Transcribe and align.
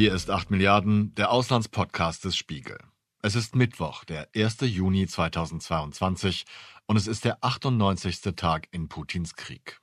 Hier 0.00 0.14
ist 0.14 0.30
8 0.30 0.50
Milliarden, 0.50 1.14
der 1.16 1.30
Auslandspodcast 1.30 2.24
des 2.24 2.34
Spiegel. 2.34 2.78
Es 3.20 3.34
ist 3.34 3.54
Mittwoch, 3.54 4.04
der 4.04 4.28
1. 4.34 4.60
Juni 4.62 5.06
2022 5.06 6.46
und 6.86 6.96
es 6.96 7.06
ist 7.06 7.26
der 7.26 7.36
98. 7.42 8.22
Tag 8.34 8.68
in 8.70 8.88
Putins 8.88 9.36
Krieg. 9.36 9.78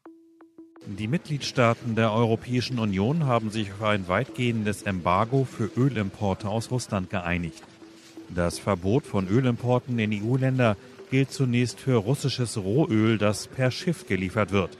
Die 0.87 1.07
Mitgliedstaaten 1.07 1.93
der 1.93 2.11
Europäischen 2.11 2.79
Union 2.79 3.27
haben 3.27 3.51
sich 3.51 3.71
auf 3.71 3.83
ein 3.83 4.07
weitgehendes 4.07 4.81
Embargo 4.81 5.45
für 5.45 5.69
Ölimporte 5.77 6.49
aus 6.49 6.71
Russland 6.71 7.11
geeinigt. 7.11 7.61
Das 8.29 8.57
Verbot 8.57 9.05
von 9.05 9.27
Ölimporten 9.27 9.99
in 9.99 10.11
EU-Länder 10.11 10.77
gilt 11.11 11.31
zunächst 11.31 11.79
für 11.79 11.97
russisches 11.97 12.57
Rohöl, 12.57 13.19
das 13.19 13.45
per 13.45 13.69
Schiff 13.69 14.07
geliefert 14.07 14.51
wird. 14.51 14.75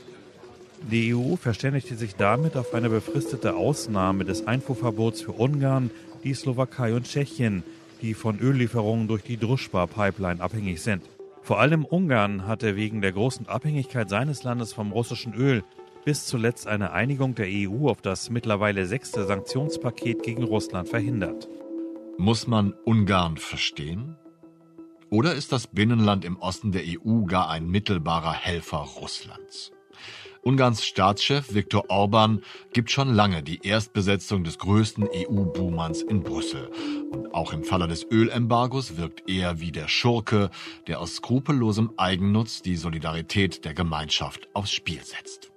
Die 0.84 1.14
EU 1.14 1.36
verständigte 1.36 1.96
sich 1.96 2.16
damit 2.16 2.56
auf 2.56 2.74
eine 2.74 2.90
befristete 2.90 3.56
Ausnahme 3.56 4.24
des 4.24 4.48
Einfuhrverbots 4.48 5.22
für 5.22 5.34
Ungarn, 5.34 5.92
die 6.24 6.34
Slowakei 6.34 6.94
und 6.94 7.08
Tschechien, 7.08 7.64
die 8.02 8.14
von 8.14 8.40
Öllieferungen 8.40 9.08
durch 9.08 9.24
die 9.24 9.38
Druschba-Pipeline 9.38 10.42
abhängig 10.42 10.82
sind. 10.82 11.04
Vor 11.42 11.60
allem 11.60 11.86
Ungarn 11.86 12.48
hatte 12.48 12.76
wegen 12.76 13.02
der 13.02 13.12
großen 13.12 13.48
Abhängigkeit 13.48 14.10
seines 14.10 14.44
Landes 14.44 14.74
vom 14.74 14.92
russischen 14.92 15.34
Öl 15.34 15.64
bis 16.06 16.26
zuletzt 16.26 16.68
eine 16.68 16.92
Einigung 16.92 17.36
der 17.36 17.48
EU 17.50 17.90
auf 17.90 18.02
das 18.02 18.30
mittlerweile 18.30 18.86
sechste 18.86 19.26
Sanktionspaket 19.26 20.24
gegen 20.24 20.44
Russland 20.44 20.88
verhindert. 20.88 21.50
Muss 22.18 22.48
man 22.48 22.74
Ungarn 22.86 23.36
verstehen? 23.36 24.16
Oder 25.10 25.36
ist 25.36 25.52
das 25.52 25.68
Binnenland 25.68 26.24
im 26.24 26.38
Osten 26.38 26.72
der 26.72 26.84
EU 26.86 27.26
gar 27.26 27.50
ein 27.50 27.68
mittelbarer 27.68 28.34
Helfer 28.34 28.78
Russlands? 28.78 29.72
Ungarns 30.44 30.86
Staatschef 30.86 31.54
Viktor 31.54 31.90
Orban 31.90 32.42
gibt 32.72 32.90
schon 32.90 33.14
lange 33.14 33.44
die 33.44 33.60
Erstbesetzung 33.64 34.44
des 34.44 34.58
größten 34.60 35.08
EU-Buhmanns 35.14 36.02
in 36.02 36.24
Brüssel. 36.24 36.70
Und 37.12 37.34
auch 37.34 37.52
im 37.52 37.64
Falle 37.64 37.88
des 37.88 38.06
Ölembargos 38.10 38.96
wirkt 38.96 39.30
er 39.30 39.60
wie 39.60 39.74
der 39.74 39.88
Schurke, 39.90 40.50
der 40.88 41.02
aus 41.02 41.16
skrupellosem 41.16 41.92
Eigennutz 41.98 42.62
die 42.62 42.78
Solidarität 42.78 43.66
der 43.66 43.74
Gemeinschaft 43.74 44.48
aufs 44.54 44.72
Spiel 44.72 45.04
setzt. 45.04 45.52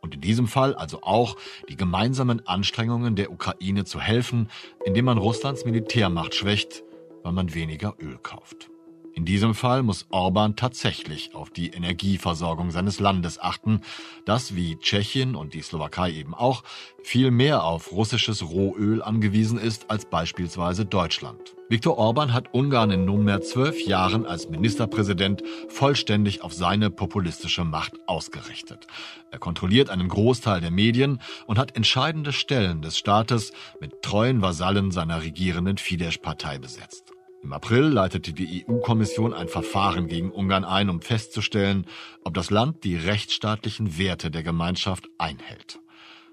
Und 0.00 0.14
in 0.14 0.20
diesem 0.20 0.46
Fall 0.46 0.74
also 0.74 1.02
auch 1.02 1.36
die 1.68 1.76
gemeinsamen 1.76 2.46
Anstrengungen 2.46 3.16
der 3.16 3.32
Ukraine 3.32 3.84
zu 3.84 4.00
helfen, 4.00 4.48
indem 4.84 5.06
man 5.06 5.18
Russlands 5.18 5.64
Militärmacht 5.64 6.34
schwächt, 6.34 6.84
weil 7.24 7.32
man 7.32 7.54
weniger 7.54 7.94
Öl 8.00 8.18
kauft. 8.22 8.70
In 9.18 9.24
diesem 9.24 9.56
Fall 9.56 9.82
muss 9.82 10.06
Orban 10.10 10.54
tatsächlich 10.54 11.34
auf 11.34 11.50
die 11.50 11.70
Energieversorgung 11.70 12.70
seines 12.70 13.00
Landes 13.00 13.40
achten, 13.40 13.80
das 14.24 14.54
wie 14.54 14.76
Tschechien 14.78 15.34
und 15.34 15.54
die 15.54 15.60
Slowakei 15.60 16.12
eben 16.12 16.34
auch 16.34 16.62
viel 17.02 17.32
mehr 17.32 17.64
auf 17.64 17.90
russisches 17.90 18.48
Rohöl 18.48 19.02
angewiesen 19.02 19.58
ist 19.58 19.90
als 19.90 20.04
beispielsweise 20.04 20.84
Deutschland. 20.84 21.56
Viktor 21.68 21.98
Orban 21.98 22.32
hat 22.32 22.54
Ungarn 22.54 22.92
in 22.92 23.06
nunmehr 23.06 23.40
zwölf 23.40 23.84
Jahren 23.84 24.24
als 24.24 24.50
Ministerpräsident 24.50 25.42
vollständig 25.66 26.42
auf 26.42 26.54
seine 26.54 26.88
populistische 26.88 27.64
Macht 27.64 27.94
ausgerichtet. 28.06 28.86
Er 29.32 29.40
kontrolliert 29.40 29.90
einen 29.90 30.06
Großteil 30.06 30.60
der 30.60 30.70
Medien 30.70 31.20
und 31.48 31.58
hat 31.58 31.74
entscheidende 31.74 32.32
Stellen 32.32 32.82
des 32.82 32.96
Staates 32.96 33.50
mit 33.80 34.00
treuen 34.00 34.42
Vasallen 34.42 34.92
seiner 34.92 35.22
regierenden 35.22 35.76
Fidesz-Partei 35.76 36.58
besetzt. 36.58 37.07
Im 37.40 37.52
April 37.52 37.84
leitete 37.84 38.32
die 38.32 38.64
EU-Kommission 38.68 39.32
ein 39.32 39.48
Verfahren 39.48 40.08
gegen 40.08 40.32
Ungarn 40.32 40.64
ein, 40.64 40.90
um 40.90 41.00
festzustellen, 41.00 41.86
ob 42.24 42.34
das 42.34 42.50
Land 42.50 42.82
die 42.82 42.96
rechtsstaatlichen 42.96 43.96
Werte 43.96 44.30
der 44.30 44.42
Gemeinschaft 44.42 45.08
einhält. 45.18 45.78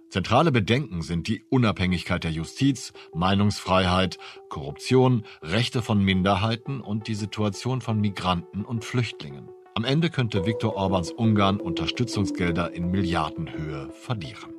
Zentrale 0.10 0.52
Bedenken 0.52 1.04
sind 1.04 1.28
die 1.28 1.44
Unabhängigkeit 1.50 2.24
der 2.24 2.32
Justiz, 2.32 2.92
Meinungsfreiheit, 3.14 4.18
Korruption, 4.50 5.24
Rechte 5.42 5.82
von 5.82 6.04
Minderheiten 6.04 6.82
und 6.82 7.08
die 7.08 7.16
Situation 7.16 7.82
von 7.82 8.00
Migranten 8.00 8.66
und 8.66 8.84
Flüchtlingen. 8.84 9.50
Am 9.76 9.84
Ende 9.84 10.10
könnte 10.10 10.46
Viktor 10.46 10.76
Orbans 10.76 11.12
Ungarn 11.12 11.60
Unterstützungsgelder 11.60 12.74
in 12.74 12.90
Milliardenhöhe 12.90 13.90
verlieren. 13.92 14.54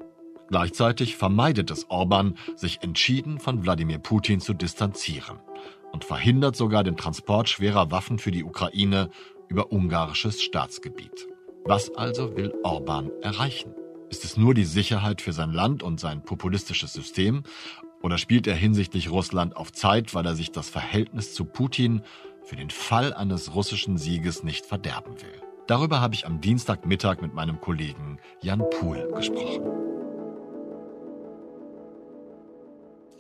Gleichzeitig 0.49 1.17
vermeidet 1.17 1.73
es 1.73 1.91
Orban, 1.91 2.37
sich 2.55 2.83
entschieden 2.83 3.41
von 3.41 3.65
Wladimir 3.65 3.99
Putin 3.99 4.41
zu 4.41 4.55
distanzieren 4.55 5.39
und 5.93 6.05
verhindert 6.05 6.57
sogar 6.57 6.85
den 6.85 6.97
Transport 6.97 7.49
schwerer 7.49 7.91
Waffen 7.91 8.19
für 8.19 8.31
die 8.31 8.45
Ukraine 8.45 9.11
über 9.49 9.73
ungarisches 9.73 10.43
Staatsgebiet. 10.43 11.27
Was 11.65 11.95
also 11.95 12.37
will 12.37 12.55
Orban 12.63 13.11
erreichen? 13.23 13.75
Ist 14.09 14.25
es 14.25 14.37
nur 14.37 14.55
die 14.55 14.65
Sicherheit 14.65 15.21
für 15.21 15.33
sein 15.33 15.53
Land 15.53 15.83
und 15.83 15.99
sein 15.99 16.23
populistisches 16.23 16.93
System? 16.93 17.43
Oder 18.03 18.19
spielt 18.19 18.47
er 18.47 18.55
hinsichtlich 18.55 19.11
Russland 19.11 19.57
auf 19.57 19.73
Zeit, 19.73 20.15
weil 20.15 20.27
er 20.27 20.37
sich 20.37 20.53
das 20.53 20.69
Verhältnis 20.69 21.35
zu 21.35 21.45
Putin 21.45 22.03
für 22.45 22.57
den 22.57 22.71
Fall 22.71 23.13
eines 23.13 23.55
russischen 23.55 23.99
Sieges 23.99 24.45
nicht 24.45 24.65
verderben 24.65 25.21
will? 25.21 25.43
Darüber 25.67 26.01
habe 26.01 26.15
ich 26.15 26.27
am 26.27 26.41
Dienstagmittag 26.41 27.21
mit 27.21 27.35
meinem 27.35 27.61
Kollegen 27.61 28.19
Jan 28.41 28.63
Puhl 28.71 29.11
gesprochen. 29.17 29.65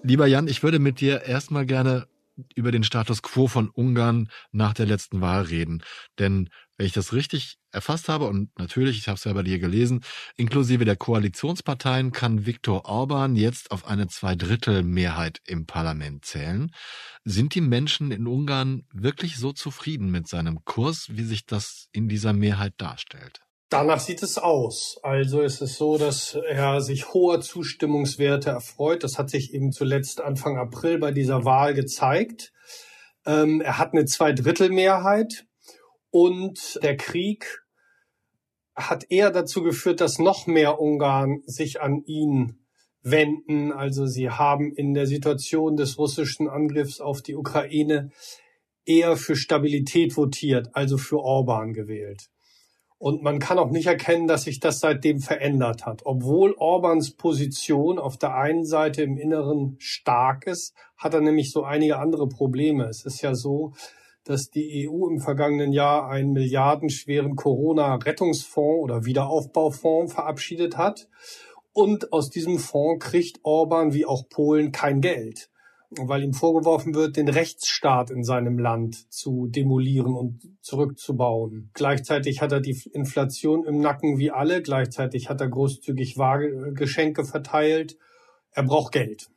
Lieber 0.04 0.28
Jan, 0.28 0.47
ich 0.47 0.62
würde 0.62 0.78
mit 0.78 1.00
dir 1.00 1.22
erstmal 1.22 1.66
gerne 1.66 2.06
über 2.55 2.73
den 2.73 2.85
Status 2.85 3.23
quo 3.23 3.47
von 3.49 3.69
Ungarn 3.71 4.29
nach 4.53 4.75
der 4.75 4.87
letzten 4.87 5.21
Wahl 5.21 5.43
reden. 5.43 5.83
Denn 6.19 6.51
wenn 6.77 6.87
ich 6.87 6.93
das 6.93 7.13
richtig 7.13 7.57
erfasst 7.73 8.09
habe, 8.09 8.27
und 8.27 8.59
natürlich, 8.59 8.99
ich 8.99 9.09
habe 9.09 9.17
es 9.17 9.25
ja 9.25 9.33
bei 9.33 9.43
dir 9.43 9.59
gelesen, 9.59 10.05
inklusive 10.37 10.85
der 10.85 10.97
Koalitionsparteien 10.97 12.13
kann 12.13 12.45
Viktor 12.45 12.85
Orban 12.85 13.37
jetzt 13.37 13.71
auf 13.71 13.87
eine 13.87 14.09
Zweidrittelmehrheit 14.09 15.41
im 15.47 15.67
Parlament 15.67 16.25
zählen. 16.25 16.71
Sind 17.25 17.55
die 17.55 17.63
Menschen 17.63 18.11
in 18.11 18.27
Ungarn 18.27 18.85
wirklich 18.93 19.37
so 19.39 19.53
zufrieden 19.53 20.11
mit 20.11 20.29
seinem 20.29 20.65
Kurs, 20.65 21.07
wie 21.11 21.25
sich 21.25 21.47
das 21.47 21.89
in 21.93 22.09
dieser 22.09 22.33
Mehrheit 22.33 22.75
darstellt? 22.77 23.46
Danach 23.69 23.99
sieht 23.99 24.22
es 24.22 24.38
aus. 24.38 24.99
Also 25.03 25.43
es 25.43 25.60
ist 25.60 25.77
so, 25.77 25.99
dass 25.99 26.34
er 26.34 26.81
sich 26.81 27.12
hoher 27.12 27.41
Zustimmungswerte 27.41 28.50
erfreut. 28.50 29.03
Das 29.03 29.19
hat 29.19 29.28
sich 29.28 29.53
eben 29.53 29.72
zuletzt 29.72 30.21
Anfang 30.21 30.56
April 30.56 30.99
bei 30.99 31.10
dieser 31.10 31.44
Wahl 31.44 31.75
gezeigt. 31.75 32.53
Ähm, 33.27 33.60
er 33.60 33.78
hat 33.78 33.93
eine 33.93 34.04
Zweidrittelmehrheit 34.04 35.47
und 36.10 36.78
der 36.82 36.97
Krieg 36.97 37.65
hat 38.77 39.10
eher 39.10 39.31
dazu 39.31 39.62
geführt, 39.62 40.00
dass 40.00 40.19
noch 40.19 40.47
mehr 40.47 40.81
Ungarn 40.81 41.43
sich 41.47 41.81
an 41.81 42.03
ihn 42.04 42.65
wenden. 43.03 43.72
Also 43.72 44.06
sie 44.06 44.31
haben 44.31 44.72
in 44.75 44.94
der 44.94 45.06
Situation 45.06 45.77
des 45.77 45.98
russischen 45.98 46.48
Angriffs 46.48 47.00
auf 47.00 47.21
die 47.21 47.34
Ukraine 47.34 48.10
eher 48.84 49.16
für 49.16 49.34
Stabilität 49.34 50.16
votiert, 50.16 50.69
also 50.72 50.98
für 50.98 51.19
Orban 51.19 51.72
gewählt. 51.72 52.28
Und 52.99 53.23
man 53.23 53.39
kann 53.39 53.59
auch 53.59 53.71
nicht 53.71 53.87
erkennen, 53.87 54.27
dass 54.27 54.45
sich 54.45 54.59
das 54.59 54.81
seitdem 54.81 55.21
verändert 55.21 55.84
hat. 55.84 56.03
Obwohl 56.07 56.55
Orbans 56.57 57.12
Position 57.12 57.99
auf 57.99 58.17
der 58.17 58.34
einen 58.34 58.65
Seite 58.65 59.03
im 59.03 59.19
Inneren 59.19 59.77
stark 59.79 60.47
ist, 60.47 60.75
hat 60.97 61.12
er 61.12 61.21
nämlich 61.21 61.53
so 61.53 61.62
einige 61.62 61.99
andere 61.99 62.27
Probleme. 62.27 62.84
Es 62.84 63.05
ist 63.05 63.21
ja 63.21 63.34
so, 63.34 63.75
dass 64.25 64.51
die 64.51 64.89
EU 64.89 65.09
im 65.09 65.21
vergangenen 65.21 65.73
Jahr 65.73 66.09
einen 66.09 66.33
milliardenschweren 66.33 67.37
Corona-Rettungsfonds 67.37 68.83
oder 68.83 69.05
Wiederaufbaufonds 69.05 70.15
verabschiedet 70.15 70.78
hat. 70.78 71.09
Und 71.73 72.15
aus 72.15 72.31
diesem 72.31 72.59
Fonds 72.59 73.05
kriegt 73.05 73.41
Orban 73.43 73.93
wie 73.93 74.07
auch 74.07 74.28
Polen 74.31 74.73
kein 74.73 75.03
Geld 75.03 75.51
weil 75.91 76.23
ihm 76.23 76.33
vorgeworfen 76.33 76.95
wird, 76.95 77.17
den 77.17 77.29
Rechtsstaat 77.29 78.11
in 78.11 78.25
seinem 78.25 78.59
Land 78.59 79.13
zu 79.13 79.47
demolieren 79.47 80.15
und 80.15 80.41
zurückzubauen. 80.61 81.71
Gleichzeitig 81.75 82.41
hat 82.41 82.53
er 82.53 82.61
die 82.61 82.81
Inflation 82.93 83.65
im 83.65 83.81
Nacken 83.81 84.19
wie 84.19 84.31
alle, 84.31 84.63
gleichzeitig 84.63 85.28
hat 85.28 85.41
er 85.41 85.49
großzügig 85.49 86.16
Geschenke 86.75 87.25
verteilt. 87.25 87.97
Er 88.51 88.65
braucht 88.65 88.93
Geld. 88.93 89.28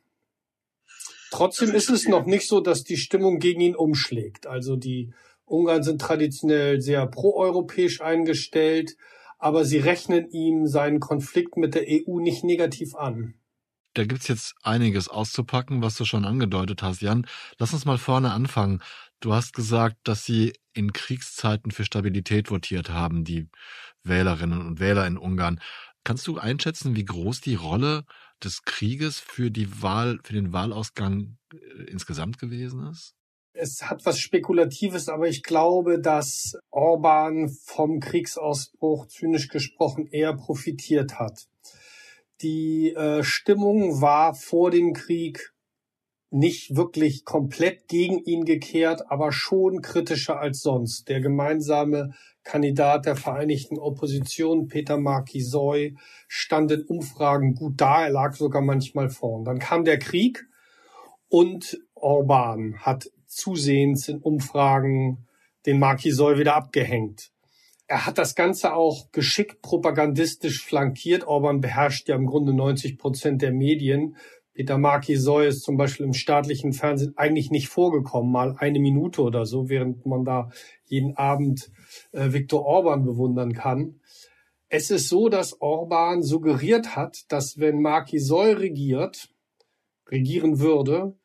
Trotzdem 1.30 1.70
ist 1.70 1.90
es 1.90 2.08
noch 2.08 2.26
nicht 2.26 2.48
so, 2.48 2.60
dass 2.60 2.82
die 2.82 2.96
Stimmung 2.96 3.38
gegen 3.38 3.60
ihn 3.60 3.76
umschlägt. 3.76 4.46
Also 4.46 4.76
die 4.76 5.12
Ungarn 5.44 5.82
sind 5.82 6.00
traditionell 6.00 6.80
sehr 6.80 7.06
proeuropäisch 7.06 8.00
eingestellt, 8.00 8.96
aber 9.38 9.64
sie 9.64 9.78
rechnen 9.78 10.28
ihm 10.30 10.66
seinen 10.66 11.00
Konflikt 11.00 11.56
mit 11.56 11.74
der 11.74 11.84
EU 11.88 12.18
nicht 12.18 12.44
negativ 12.44 12.94
an. 12.94 13.34
Da 13.94 14.04
gibt's 14.04 14.28
jetzt 14.28 14.54
einiges 14.62 15.08
auszupacken, 15.08 15.82
was 15.82 15.96
du 15.96 16.04
schon 16.04 16.24
angedeutet 16.24 16.82
hast, 16.82 17.02
Jan. 17.02 17.26
Lass 17.58 17.72
uns 17.72 17.84
mal 17.84 17.98
vorne 17.98 18.32
anfangen. 18.32 18.80
Du 19.18 19.34
hast 19.34 19.52
gesagt, 19.52 19.96
dass 20.04 20.24
sie 20.24 20.52
in 20.72 20.92
Kriegszeiten 20.92 21.72
für 21.72 21.84
Stabilität 21.84 22.50
votiert 22.50 22.90
haben, 22.90 23.24
die 23.24 23.48
Wählerinnen 24.04 24.66
und 24.66 24.80
Wähler 24.80 25.06
in 25.06 25.18
Ungarn. 25.18 25.60
Kannst 26.04 26.26
du 26.26 26.38
einschätzen, 26.38 26.96
wie 26.96 27.04
groß 27.04 27.40
die 27.40 27.56
Rolle 27.56 28.04
des 28.42 28.62
Krieges 28.62 29.18
für 29.18 29.50
die 29.50 29.82
Wahl, 29.82 30.18
für 30.22 30.32
den 30.32 30.52
Wahlausgang 30.52 31.36
äh, 31.52 31.82
insgesamt 31.90 32.38
gewesen 32.38 32.86
ist? 32.86 33.14
Es 33.52 33.82
hat 33.82 34.06
was 34.06 34.18
Spekulatives, 34.18 35.08
aber 35.08 35.28
ich 35.28 35.42
glaube, 35.42 36.00
dass 36.00 36.56
Orban 36.70 37.50
vom 37.50 38.00
Kriegsausbruch 38.00 39.08
zynisch 39.08 39.48
gesprochen 39.48 40.06
eher 40.06 40.34
profitiert 40.34 41.18
hat. 41.18 41.49
Die 42.42 42.94
äh, 42.94 43.22
Stimmung 43.22 44.00
war 44.00 44.34
vor 44.34 44.70
dem 44.70 44.94
Krieg 44.94 45.52
nicht 46.30 46.76
wirklich 46.76 47.24
komplett 47.24 47.88
gegen 47.88 48.18
ihn 48.18 48.44
gekehrt, 48.44 49.10
aber 49.10 49.32
schon 49.32 49.82
kritischer 49.82 50.38
als 50.38 50.60
sonst. 50.60 51.08
Der 51.08 51.20
gemeinsame 51.20 52.14
Kandidat 52.44 53.04
der 53.04 53.16
Vereinigten 53.16 53.78
Opposition, 53.78 54.68
Peter 54.68 54.96
Markisoy, 54.96 55.96
stand 56.28 56.70
in 56.70 56.84
Umfragen 56.84 57.54
gut 57.54 57.74
da. 57.80 58.04
Er 58.04 58.10
lag 58.10 58.34
sogar 58.34 58.62
manchmal 58.62 59.10
vorn. 59.10 59.44
Dann 59.44 59.58
kam 59.58 59.84
der 59.84 59.98
Krieg 59.98 60.46
und 61.28 61.78
Orban 61.94 62.78
hat 62.78 63.10
zusehends 63.26 64.08
in 64.08 64.18
Umfragen 64.18 65.26
den 65.66 65.78
Markisoy 65.78 66.38
wieder 66.38 66.54
abgehängt. 66.54 67.32
Er 67.90 68.06
hat 68.06 68.18
das 68.18 68.36
Ganze 68.36 68.72
auch 68.72 69.10
geschickt 69.10 69.62
propagandistisch 69.62 70.64
flankiert. 70.64 71.26
Orban 71.26 71.60
beherrscht 71.60 72.08
ja 72.08 72.14
im 72.14 72.26
Grunde 72.26 72.54
90 72.54 72.98
Prozent 72.98 73.42
der 73.42 73.50
Medien. 73.50 74.14
Peter 74.54 74.78
Markisoy 74.78 75.48
ist 75.48 75.64
zum 75.64 75.76
Beispiel 75.76 76.06
im 76.06 76.12
staatlichen 76.12 76.72
Fernsehen 76.72 77.14
eigentlich 77.16 77.50
nicht 77.50 77.66
vorgekommen, 77.66 78.30
mal 78.30 78.54
eine 78.56 78.78
Minute 78.78 79.22
oder 79.22 79.44
so, 79.44 79.68
während 79.68 80.06
man 80.06 80.24
da 80.24 80.52
jeden 80.84 81.16
Abend 81.16 81.72
äh, 82.12 82.32
Viktor 82.32 82.64
Orban 82.64 83.04
bewundern 83.04 83.54
kann. 83.54 83.98
Es 84.68 84.92
ist 84.92 85.08
so, 85.08 85.28
dass 85.28 85.60
Orban 85.60 86.22
suggeriert 86.22 86.94
hat, 86.94 87.24
dass 87.26 87.58
wenn 87.58 87.82
Markisoy 87.82 88.52
regiert, 88.52 89.34
regieren 90.08 90.60
würde, 90.60 91.18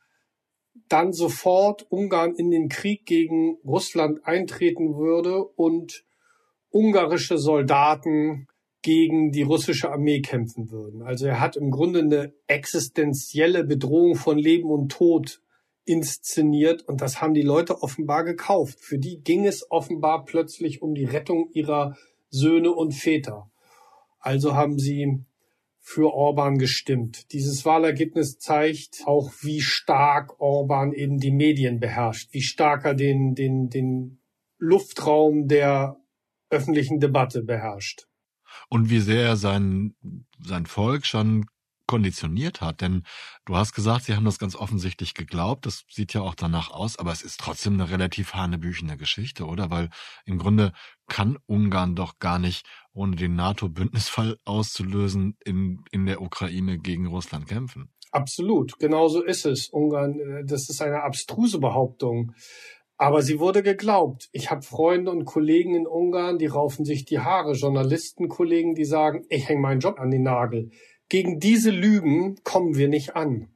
dann 0.90 1.14
sofort 1.14 1.86
Ungarn 1.92 2.34
in 2.34 2.50
den 2.50 2.70
Krieg 2.70 3.06
gegen 3.06 3.60
Russland 3.64 4.26
eintreten 4.26 4.96
würde 4.96 5.44
und 5.44 6.06
ungarische 6.76 7.38
Soldaten 7.38 8.48
gegen 8.82 9.32
die 9.32 9.44
russische 9.44 9.90
Armee 9.90 10.22
kämpfen 10.22 10.70
würden. 10.70 11.02
Also 11.02 11.26
er 11.26 11.40
hat 11.40 11.56
im 11.56 11.72
Grunde 11.72 12.00
eine 12.00 12.34
existenzielle 12.48 13.64
Bedrohung 13.64 14.16
von 14.16 14.38
Leben 14.38 14.70
und 14.70 14.92
Tod 14.92 15.42
inszeniert 15.86 16.84
und 16.84 17.00
das 17.02 17.22
haben 17.22 17.34
die 17.34 17.42
Leute 17.42 17.82
offenbar 17.82 18.26
gekauft. 18.26 18.80
Für 18.82 19.00
die 19.00 19.22
ging 19.22 19.46
es 19.46 19.72
offenbar 19.72 20.26
plötzlich 20.26 20.82
um 20.82 20.94
die 20.94 21.06
Rettung 21.06 21.50
ihrer 21.54 21.96
Söhne 22.30 22.72
und 22.72 22.92
Väter. 22.94 23.50
Also 24.20 24.54
haben 24.54 24.78
sie 24.78 25.24
für 25.80 26.14
Orban 26.14 26.58
gestimmt. 26.58 27.32
Dieses 27.32 27.64
Wahlergebnis 27.64 28.38
zeigt 28.38 29.04
auch, 29.06 29.32
wie 29.42 29.62
stark 29.62 30.42
Orban 30.42 30.92
eben 30.92 31.20
die 31.20 31.32
Medien 31.32 31.80
beherrscht, 31.80 32.34
wie 32.34 32.42
stark 32.42 32.84
er 32.86 32.96
den, 32.96 33.34
den, 33.34 33.70
den 33.70 34.20
Luftraum 34.58 35.48
der 35.48 35.98
öffentlichen 36.56 37.00
Debatte 37.00 37.44
beherrscht. 37.44 38.08
Und 38.70 38.90
wie 38.90 39.00
sehr 39.00 39.24
er 39.24 39.38
sein, 39.38 39.96
sein 40.40 40.66
Volk 40.66 41.06
schon 41.06 41.46
konditioniert 41.88 42.62
hat. 42.62 42.82
Denn 42.82 43.04
du 43.46 43.56
hast 43.56 43.74
gesagt, 43.74 44.06
sie 44.06 44.16
haben 44.16 44.26
das 44.26 44.40
ganz 44.40 44.56
offensichtlich 44.56 45.14
geglaubt. 45.14 45.66
Das 45.66 45.86
sieht 45.90 46.14
ja 46.14 46.22
auch 46.22 46.36
danach 46.36 46.72
aus, 46.72 46.98
aber 46.98 47.12
es 47.12 47.22
ist 47.22 47.40
trotzdem 47.40 47.74
eine 47.74 47.90
relativ 47.90 48.34
hanebüchene 48.34 48.98
Geschichte, 48.98 49.46
oder? 49.46 49.70
Weil 49.70 49.90
im 50.26 50.38
Grunde 50.38 50.74
kann 51.08 51.38
Ungarn 51.46 51.96
doch 51.96 52.20
gar 52.20 52.40
nicht, 52.40 52.66
ohne 52.94 53.16
den 53.16 53.36
NATO-Bündnisfall 53.36 54.38
auszulösen, 54.46 55.38
in, 55.46 55.84
in 55.92 56.06
der 56.06 56.22
Ukraine 56.22 56.80
gegen 56.80 57.08
Russland 57.08 57.48
kämpfen. 57.48 57.90
Absolut, 58.12 58.80
genau 58.80 59.08
so 59.10 59.22
ist 59.22 59.46
es. 59.46 59.68
Ungarn, 59.70 60.20
äh, 60.20 60.46
das 60.46 60.70
ist 60.70 60.82
eine 60.82 61.04
abstruse 61.04 61.60
Behauptung. 61.60 62.34
Aber 62.98 63.22
sie 63.22 63.40
wurde 63.40 63.62
geglaubt. 63.62 64.30
Ich 64.32 64.52
habe 64.52 64.62
Freunde 64.62 65.12
und 65.12 65.26
Kollegen 65.26 65.76
in 65.76 65.88
Ungarn, 65.88 66.38
die 66.38 66.46
raufen 66.46 66.86
sich 66.86 67.04
die 67.04 67.20
Haare. 67.20 67.54
Journalistenkollegen, 67.54 68.74
die 68.74 68.86
sagen, 68.86 69.26
ich 69.30 69.50
hänge 69.50 69.62
meinen 69.62 69.82
Job 69.82 70.00
an 70.00 70.12
den 70.12 70.24
Nagel. 70.24 70.70
Gegen 71.10 71.40
diese 71.40 71.72
Lügen 71.72 72.36
kommen 72.44 72.76
wir 72.76 72.88
nicht 72.88 73.16
an. 73.16 73.50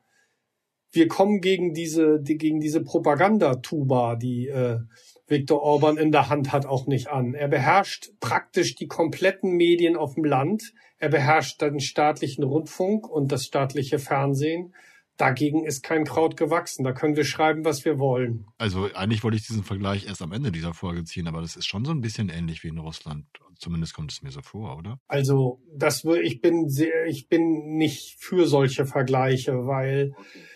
Wir 0.91 1.07
kommen 1.07 1.39
gegen 1.39 1.73
diese, 1.73 2.19
die, 2.21 2.37
gegen 2.37 2.59
diese 2.59 2.83
Propagandatuba, 2.83 4.15
die 4.15 4.47
äh, 4.47 4.79
Viktor 5.27 5.61
Orban 5.61 5.97
in 5.97 6.11
der 6.11 6.29
Hand 6.29 6.51
hat, 6.51 6.65
auch 6.65 6.87
nicht 6.87 7.07
an. 7.07 7.33
Er 7.35 7.47
beherrscht 7.47 8.09
praktisch 8.19 8.75
die 8.75 8.87
kompletten 8.87 9.51
Medien 9.51 9.95
auf 9.95 10.15
dem 10.15 10.25
Land. 10.25 10.73
Er 10.97 11.09
beherrscht 11.09 11.61
den 11.61 11.79
staatlichen 11.79 12.43
Rundfunk 12.43 13.07
und 13.07 13.31
das 13.31 13.45
staatliche 13.45 13.99
Fernsehen. 13.99 14.73
Dagegen 15.19 15.65
ist 15.65 15.83
kein 15.83 16.05
Kraut 16.05 16.37
gewachsen. 16.37 16.85
Da 16.85 16.93
können 16.93 17.17
wir 17.17 17.25
schreiben, 17.25 17.65
was 17.65 17.83
wir 17.83 17.99
wollen. 17.99 18.45
Also 18.57 18.89
eigentlich 18.93 19.21
wollte 19.21 19.35
ich 19.35 19.45
diesen 19.45 19.65
Vergleich 19.65 20.07
erst 20.07 20.21
am 20.21 20.31
Ende 20.31 20.49
dieser 20.49 20.73
Folge 20.73 21.03
ziehen, 21.03 21.27
aber 21.27 21.41
das 21.41 21.57
ist 21.57 21.67
schon 21.67 21.83
so 21.83 21.91
ein 21.91 21.99
bisschen 21.99 22.29
ähnlich 22.29 22.63
wie 22.63 22.69
in 22.69 22.77
Russland. 22.77 23.25
Zumindest 23.57 23.93
kommt 23.93 24.13
es 24.13 24.21
mir 24.21 24.31
so 24.31 24.41
vor, 24.41 24.77
oder? 24.77 24.97
Also 25.09 25.61
das 25.75 26.05
ich 26.05 26.39
bin 26.39 26.69
sehr, 26.69 27.05
ich 27.07 27.27
bin 27.27 27.75
nicht 27.75 28.15
für 28.17 28.47
solche 28.47 28.85
Vergleiche, 28.85 29.67
weil 29.67 30.15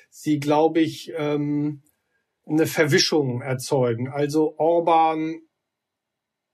sie, 0.09 0.39
glaube 0.39 0.79
ich, 0.79 1.11
ähm, 1.17 1.81
eine 2.45 2.65
Verwischung 2.65 3.41
erzeugen. 3.41 4.07
Also 4.07 4.55
Orban 4.57 5.41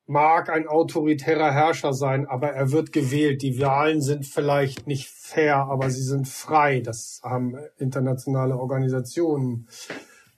mag 0.09 0.49
ein 0.49 0.67
autoritärer 0.67 1.53
Herrscher 1.53 1.93
sein, 1.93 2.27
aber 2.27 2.49
er 2.49 2.71
wird 2.71 2.91
gewählt. 2.91 3.43
Die 3.43 3.59
Wahlen 3.59 4.01
sind 4.01 4.25
vielleicht 4.25 4.87
nicht 4.87 5.07
fair, 5.07 5.67
aber 5.69 5.91
sie 5.91 6.01
sind 6.01 6.27
frei. 6.27 6.81
Das 6.81 7.21
haben 7.23 7.55
internationale 7.77 8.57
Organisationen 8.57 9.67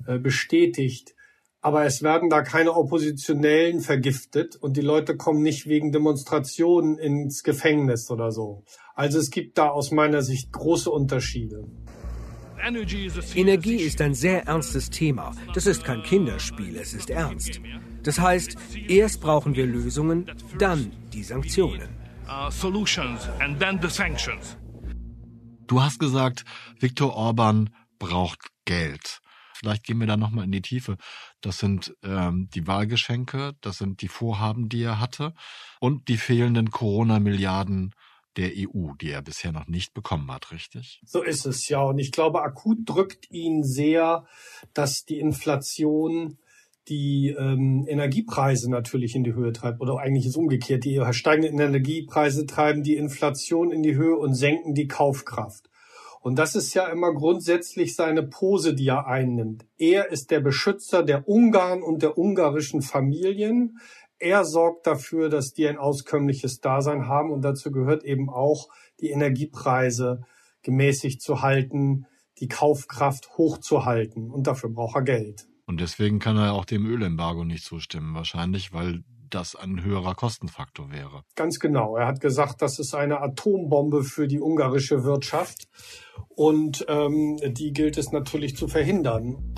äh, 0.06 0.20
bestätigt. 0.20 1.16
Aber 1.62 1.86
es 1.86 2.04
werden 2.04 2.30
da 2.30 2.42
keine 2.42 2.74
Oppositionellen 2.74 3.82
vergiftet 3.82 4.56
und 4.56 4.76
die 4.76 4.82
Leute 4.82 5.16
kommen 5.16 5.42
nicht 5.42 5.68
wegen 5.68 5.92
Demonstrationen 5.92 6.98
ins 6.98 7.44
Gefängnis 7.44 8.10
oder 8.12 8.32
so. 8.32 8.64
Also 8.96 9.20
es 9.20 9.30
gibt 9.30 9.58
da 9.58 9.70
aus 9.70 9.92
meiner 9.92 10.22
Sicht 10.22 10.52
große 10.52 10.90
Unterschiede. 10.90 11.64
Energie 13.36 13.76
ist 13.76 14.02
ein 14.02 14.14
sehr 14.16 14.48
ernstes 14.48 14.90
Thema. 14.90 15.32
Das 15.54 15.66
ist 15.66 15.84
kein 15.84 16.04
Kinderspiel, 16.04 16.76
es 16.78 16.94
ist 16.94 17.10
ernst. 17.10 17.62
Das 18.04 18.20
heißt, 18.20 18.58
erst 18.88 19.22
brauchen 19.22 19.56
wir 19.56 19.66
Lösungen, 19.66 20.30
dann 20.58 20.92
die 21.14 21.24
Sanktionen. 21.24 21.90
Uh, 22.28 22.50
du 25.68 25.82
hast 25.82 26.00
gesagt, 26.00 26.46
Viktor 26.80 27.14
Orban 27.16 27.70
braucht 28.00 28.40
Geld. 28.66 29.22
Vielleicht 29.54 29.84
gehen 29.84 30.00
wir 30.00 30.08
da 30.08 30.18
nochmal 30.18 30.46
in 30.46 30.52
die 30.52 30.62
Tiefe. 30.62 30.98
Das 31.42 31.60
sind 31.60 31.96
ähm, 32.02 32.50
die 32.56 32.66
Wahlgeschenke, 32.66 33.54
das 33.62 33.78
sind 33.78 34.02
die 34.02 34.08
Vorhaben, 34.08 34.70
die 34.70 34.82
er 34.82 35.00
hatte 35.00 35.34
und 35.80 36.08
die 36.08 36.18
fehlenden 36.18 36.72
Corona-Milliarden 36.72 37.94
der 38.38 38.52
EU, 38.56 38.94
die 39.00 39.12
er 39.12 39.22
bisher 39.22 39.52
noch 39.52 39.68
nicht 39.68 39.94
bekommen 39.94 40.32
hat, 40.32 40.52
richtig? 40.52 41.02
So 41.06 41.22
ist 41.22 41.46
es 41.46 41.68
ja. 41.68 41.82
Und 41.82 42.00
ich 42.00 42.12
glaube, 42.12 42.42
akut 42.42 42.78
drückt 42.86 43.30
ihn 43.30 43.64
sehr, 43.64 44.26
dass 44.74 45.06
die 45.06 45.20
Inflation 45.20 46.38
die 46.88 47.36
ähm, 47.38 47.86
Energiepreise 47.88 48.70
natürlich 48.70 49.16
in 49.16 49.24
die 49.24 49.34
Höhe 49.34 49.54
treibt. 49.54 49.82
Oder 49.82 50.00
eigentlich 50.00 50.26
ist 50.26 50.36
umgekehrt. 50.36 50.84
Die 50.84 51.02
steigenden 51.12 51.60
Energiepreise 51.60 52.46
treiben 52.46 52.84
die 52.84 52.96
Inflation 52.96 53.72
in 53.72 53.84
die 53.84 53.96
Höhe 53.96 54.18
und 54.18 54.34
senken 54.34 54.74
die 54.74 54.88
Kaufkraft. 54.88 55.70
Und 56.22 56.38
das 56.38 56.56
ist 56.56 56.74
ja 56.76 56.88
immer 56.88 57.14
grundsätzlich 57.14 57.96
seine 57.96 58.24
Pose, 58.24 58.76
die 58.76 58.88
er 58.88 59.08
einnimmt. 59.08 59.66
Er 59.78 60.12
ist 60.12 60.30
der 60.30 60.40
Beschützer 60.40 61.04
der 61.04 61.28
Ungarn 61.28 61.82
und 61.82 62.04
der 62.04 62.18
ungarischen 62.18 62.84
Familien. 62.84 63.80
Er 64.20 64.46
sorgt 64.46 64.86
dafür, 64.86 65.30
dass 65.30 65.54
die 65.54 65.68
ein 65.68 65.80
auskömmliches 65.80 66.60
Dasein 66.60 67.08
haben. 67.08 67.32
Und 67.32 67.42
dazu 67.42 67.72
gehört 67.72 68.04
eben 68.04 68.30
auch, 68.30 68.70
die 69.00 69.10
Energiepreise 69.10 70.22
gemäßigt 70.62 71.24
zu 71.24 71.42
halten, 71.42 72.06
die 72.40 72.48
Kaufkraft 72.48 73.38
hochzuhalten. 73.38 74.30
Und 74.30 74.46
dafür 74.46 74.70
braucht 74.70 74.96
er 74.98 75.04
Geld. 75.04 75.48
Und 75.66 75.80
deswegen 75.80 76.20
kann 76.20 76.38
er 76.38 76.54
auch 76.54 76.66
dem 76.66 76.86
Ölembargo 76.86 77.44
nicht 77.44 77.64
zustimmen, 77.64 78.14
wahrscheinlich, 78.14 78.74
weil 78.74 79.04
das 79.30 79.56
ein 79.56 79.84
höherer 79.84 80.14
Kostenfaktor 80.14 80.92
wäre. 80.92 81.24
Ganz 81.36 81.60
genau. 81.60 81.96
Er 81.96 82.08
hat 82.08 82.20
gesagt, 82.20 82.62
das 82.62 82.80
ist 82.80 82.94
eine 82.94 83.22
Atombombe 83.22 84.04
für 84.04 84.28
die 84.28 84.40
ungarische 84.40 85.04
Wirtschaft. 85.04 85.68
Und 86.28 86.86
ähm, 86.88 87.40
die 87.44 87.72
gilt 87.72 87.98
es 87.98 88.12
natürlich 88.12 88.56
zu 88.56 88.68
verhindern. 88.68 89.54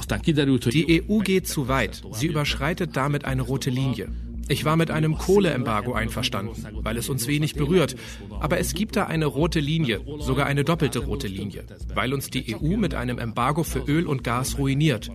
Die 0.72 1.03
EU 1.10 1.19
geht 1.19 1.48
zu 1.48 1.67
weit. 1.67 2.03
Sie 2.12 2.27
überschreitet 2.27 2.95
damit 2.95 3.25
eine 3.25 3.41
rote 3.41 3.69
Linie. 3.69 4.12
Ich 4.50 4.66
war 4.66 4.76
mit 4.76 4.92
einem 4.92 5.18
Kohleembargo 5.18 5.94
einverstanden, 5.94 6.68
weil 6.82 6.98
es 6.98 7.10
uns 7.10 7.28
wenig 7.28 7.56
berührt. 7.56 7.96
Aber 8.40 8.60
es 8.60 8.74
gibt 8.74 8.96
da 8.96 9.06
eine 9.06 9.26
rote 9.26 9.60
Linie, 9.60 10.02
sogar 10.20 10.46
eine 10.46 10.64
doppelte 10.64 11.00
rote 11.00 11.28
Linie, 11.28 11.64
weil 11.94 12.14
uns 12.14 12.30
die 12.30 12.56
EU 12.56 12.78
mit 12.78 12.94
einem 12.94 13.20
Embargo 13.20 13.64
für 13.64 13.80
Öl 13.80 14.06
und 14.06 14.24
Gas 14.24 14.58
ruiniert. 14.58 15.12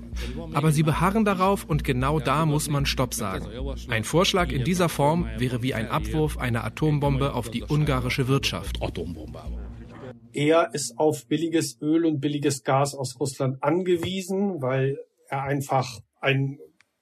Aber 0.55 0.73
sie 0.73 0.83
beharren 0.83 1.25
darauf 1.25 1.65
und 1.65 1.85
genau 1.85 2.21
da 2.21 2.47
muss 2.47 2.69
man 2.69 2.87
Stopp 2.87 3.15
sagen. 3.15 3.47
Ein 3.89 4.05
Vorschlag 4.05 4.51
in 4.51 4.65
dieser 4.65 4.89
Form 4.89 5.27
wäre 5.37 5.63
wie 5.63 5.75
ein 5.75 5.89
Abwurf 5.89 6.39
einer 6.39 6.65
Atombombe 6.65 7.35
auf 7.35 7.51
die 7.51 7.65
ungarische 7.65 8.29
Wirtschaft. 8.29 8.81
Er 10.33 10.75
ist 10.75 10.99
auf 10.99 11.27
billiges 11.27 11.81
Öl 11.81 12.07
und 12.07 12.21
billiges 12.21 12.63
Gas 12.63 12.95
aus 12.95 13.19
Russland 13.19 13.63
angewiesen, 13.63 14.61
weil 14.63 14.99
er 15.29 15.43
einfach 15.43 16.01
ein 16.21 16.59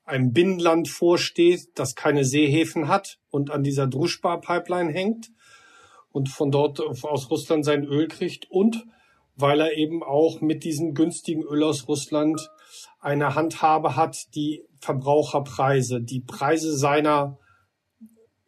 einem 0.06 0.32
Binnenland 0.32 0.88
vorsteht, 0.88 1.68
das 1.74 1.94
keine 1.94 2.24
Seehäfen 2.24 2.88
hat 2.88 3.18
und 3.28 3.50
an 3.50 3.62
dieser 3.62 3.86
Druschba-Pipeline 3.86 4.92
hängt 4.92 5.30
und 6.10 6.28
von 6.28 6.50
dort 6.50 6.80
aus 6.80 7.30
Russland 7.30 7.64
sein 7.64 7.84
Öl 7.84 8.08
kriegt 8.08 8.50
und 8.50 8.86
weil 9.34 9.60
er 9.60 9.76
eben 9.76 10.02
auch 10.02 10.40
mit 10.40 10.64
diesem 10.64 10.94
günstigen 10.94 11.42
Öl 11.42 11.62
aus 11.62 11.88
Russland 11.88 12.48
eine 13.00 13.34
Handhabe 13.34 13.96
hat, 13.96 14.34
die 14.34 14.64
Verbraucherpreise, 14.80 16.00
die 16.00 16.20
Preise 16.20 16.76
seiner, 16.76 17.38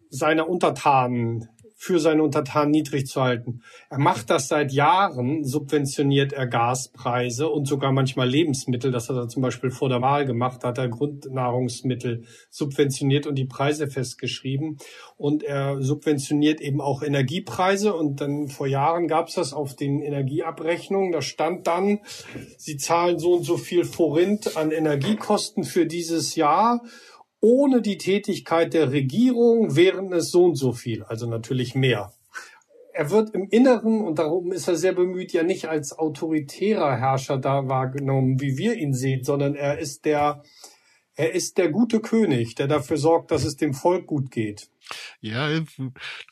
seiner 0.08 0.48
Untertanen 0.48 1.48
für 1.80 2.00
seine 2.00 2.24
Untertanen 2.24 2.72
niedrig 2.72 3.06
zu 3.06 3.22
halten. 3.22 3.62
Er 3.88 4.00
macht 4.00 4.30
das 4.30 4.48
seit 4.48 4.72
Jahren, 4.72 5.44
subventioniert 5.44 6.32
er 6.32 6.48
Gaspreise 6.48 7.48
und 7.48 7.66
sogar 7.68 7.92
manchmal 7.92 8.28
Lebensmittel. 8.28 8.90
Das 8.90 9.08
hat 9.08 9.16
er 9.16 9.28
zum 9.28 9.42
Beispiel 9.42 9.70
vor 9.70 9.88
der 9.88 10.02
Wahl 10.02 10.26
gemacht, 10.26 10.64
hat 10.64 10.76
er 10.76 10.88
Grundnahrungsmittel 10.88 12.24
subventioniert 12.50 13.28
und 13.28 13.36
die 13.36 13.44
Preise 13.44 13.86
festgeschrieben. 13.86 14.78
Und 15.16 15.44
er 15.44 15.80
subventioniert 15.80 16.60
eben 16.60 16.80
auch 16.80 17.02
Energiepreise. 17.02 17.94
Und 17.94 18.20
dann 18.20 18.48
vor 18.48 18.66
Jahren 18.66 19.06
gab 19.06 19.28
es 19.28 19.34
das 19.34 19.52
auf 19.52 19.76
den 19.76 20.02
Energieabrechnungen. 20.02 21.12
Da 21.12 21.22
stand 21.22 21.68
dann, 21.68 22.00
sie 22.56 22.76
zahlen 22.76 23.20
so 23.20 23.34
und 23.34 23.44
so 23.44 23.56
viel 23.56 23.84
Forint 23.84 24.56
an 24.56 24.72
Energiekosten 24.72 25.62
für 25.62 25.86
dieses 25.86 26.34
Jahr 26.34 26.82
ohne 27.40 27.82
die 27.82 27.98
Tätigkeit 27.98 28.74
der 28.74 28.92
Regierung 28.92 29.76
wären 29.76 30.12
es 30.12 30.30
so 30.30 30.44
und 30.44 30.56
so 30.56 30.72
viel, 30.72 31.04
also 31.04 31.28
natürlich 31.28 31.74
mehr. 31.74 32.12
Er 32.92 33.10
wird 33.10 33.30
im 33.30 33.48
Inneren, 33.48 34.00
und 34.00 34.18
darum 34.18 34.50
ist 34.50 34.66
er 34.66 34.74
sehr 34.74 34.92
bemüht, 34.92 35.32
ja 35.32 35.44
nicht 35.44 35.68
als 35.68 35.96
autoritärer 35.96 36.96
Herrscher 36.96 37.38
da 37.38 37.68
wahrgenommen, 37.68 38.40
wie 38.40 38.56
wir 38.56 38.74
ihn 38.74 38.92
sehen, 38.92 39.22
sondern 39.22 39.54
er 39.54 39.78
ist 39.78 40.04
der, 40.04 40.42
er 41.14 41.32
ist 41.32 41.58
der 41.58 41.70
gute 41.70 42.00
König, 42.00 42.56
der 42.56 42.66
dafür 42.66 42.96
sorgt, 42.96 43.30
dass 43.30 43.44
es 43.44 43.56
dem 43.56 43.72
Volk 43.72 44.06
gut 44.06 44.32
geht. 44.32 44.68
Ja, 45.20 45.48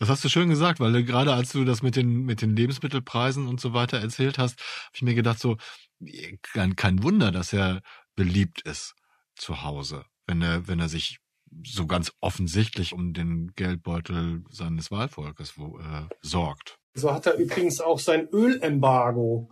das 0.01 0.09
hast 0.09 0.25
du 0.25 0.29
schön 0.29 0.49
gesagt, 0.49 0.81
weil 0.81 1.05
gerade 1.05 1.35
als 1.35 1.53
du 1.53 1.65
das 1.65 1.83
mit 1.83 1.95
den, 1.95 2.25
mit 2.25 2.43
den 2.43 2.57
Lebensmittelpreisen 2.57 3.47
und 3.47 3.61
so 3.61 3.73
weiter 3.73 3.99
erzählt 3.99 4.39
hast, 4.39 4.59
habe 4.59 4.93
ich 4.95 5.03
mir 5.03 5.15
gedacht, 5.15 5.39
so, 5.39 5.59
kein, 6.43 6.75
kein 6.75 7.03
Wunder, 7.05 7.31
dass 7.31 7.53
er 7.53 7.81
beliebt 8.17 8.63
ist 8.63 8.95
zu 9.37 9.63
Hause 9.63 10.05
wenn 10.27 10.43
er, 10.43 10.69
wenn 10.69 10.81
er 10.81 10.89
sich 10.89 11.19
so 11.65 11.87
ganz 11.87 12.13
offensichtlich 12.21 12.93
um 12.93 13.13
den 13.13 13.53
Geldbeutel 13.57 14.43
seines 14.51 14.91
Wahlvolkes 14.91 15.55
äh, 15.59 16.15
sorgt. 16.21 16.79
So 16.95 17.13
hat 17.13 17.27
er 17.27 17.37
übrigens 17.37 17.81
auch 17.81 17.99
sein 17.99 18.29
Ölembargo 18.33 19.49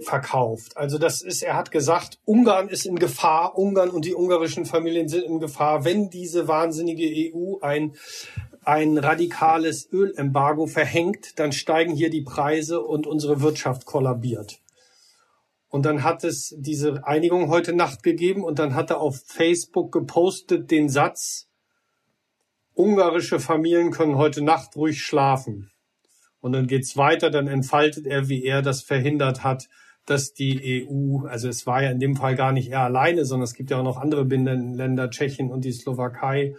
verkauft. 0.00 0.76
Also 0.76 0.98
das 0.98 1.22
ist, 1.22 1.42
er 1.42 1.56
hat 1.56 1.70
gesagt, 1.70 2.18
Ungarn 2.24 2.68
ist 2.68 2.86
in 2.86 2.98
Gefahr, 2.98 3.56
Ungarn 3.56 3.90
und 3.90 4.04
die 4.04 4.14
ungarischen 4.14 4.66
Familien 4.66 5.08
sind 5.08 5.24
in 5.24 5.38
Gefahr, 5.38 5.84
wenn 5.84 6.10
diese 6.10 6.48
wahnsinnige 6.48 7.32
EU 7.34 7.58
ein, 7.60 7.94
ein 8.64 8.98
radikales 8.98 9.90
Ölembargo 9.92 10.66
verhängt, 10.66 11.38
dann 11.38 11.52
steigen 11.52 11.94
hier 11.94 12.10
die 12.10 12.22
Preise 12.22 12.80
und 12.80 13.06
unsere 13.06 13.40
Wirtschaft 13.40 13.84
kollabiert. 13.86 14.61
Und 15.72 15.86
dann 15.86 16.02
hat 16.02 16.22
es 16.22 16.54
diese 16.58 17.06
Einigung 17.06 17.48
heute 17.48 17.72
Nacht 17.72 18.02
gegeben 18.02 18.44
und 18.44 18.58
dann 18.58 18.74
hat 18.74 18.90
er 18.90 19.00
auf 19.00 19.22
Facebook 19.24 19.90
gepostet 19.90 20.70
den 20.70 20.90
Satz, 20.90 21.48
ungarische 22.74 23.40
Familien 23.40 23.90
können 23.90 24.16
heute 24.16 24.42
Nacht 24.42 24.76
ruhig 24.76 25.00
schlafen. 25.02 25.70
Und 26.40 26.52
dann 26.52 26.66
geht's 26.66 26.98
weiter, 26.98 27.30
dann 27.30 27.48
entfaltet 27.48 28.06
er, 28.06 28.28
wie 28.28 28.44
er 28.44 28.60
das 28.60 28.82
verhindert 28.82 29.44
hat, 29.44 29.70
dass 30.04 30.34
die 30.34 30.86
EU, 30.86 31.24
also 31.26 31.48
es 31.48 31.66
war 31.66 31.82
ja 31.82 31.90
in 31.90 32.00
dem 32.00 32.16
Fall 32.16 32.36
gar 32.36 32.52
nicht 32.52 32.68
er 32.68 32.80
alleine, 32.80 33.24
sondern 33.24 33.44
es 33.44 33.54
gibt 33.54 33.70
ja 33.70 33.78
auch 33.78 33.82
noch 33.82 33.96
andere 33.96 34.26
Binnenländer, 34.26 35.08
Tschechien 35.08 35.50
und 35.50 35.64
die 35.64 35.72
Slowakei, 35.72 36.54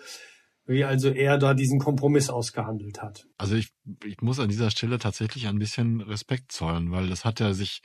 wie 0.66 0.86
also 0.86 1.10
er 1.10 1.38
da 1.38 1.54
diesen 1.54 1.78
Kompromiss 1.78 2.32
ausgehandelt 2.32 3.04
hat. 3.04 3.28
Also 3.38 3.54
ich, 3.54 3.74
ich 4.06 4.22
muss 4.22 4.40
an 4.40 4.50
dieser 4.50 4.72
Stelle 4.72 4.98
tatsächlich 4.98 5.46
ein 5.46 5.60
bisschen 5.60 6.02
Respekt 6.02 6.52
zollen, 6.52 6.90
weil 6.90 7.10
das 7.10 7.26
hat 7.26 7.42
er 7.42 7.54
sich 7.54 7.84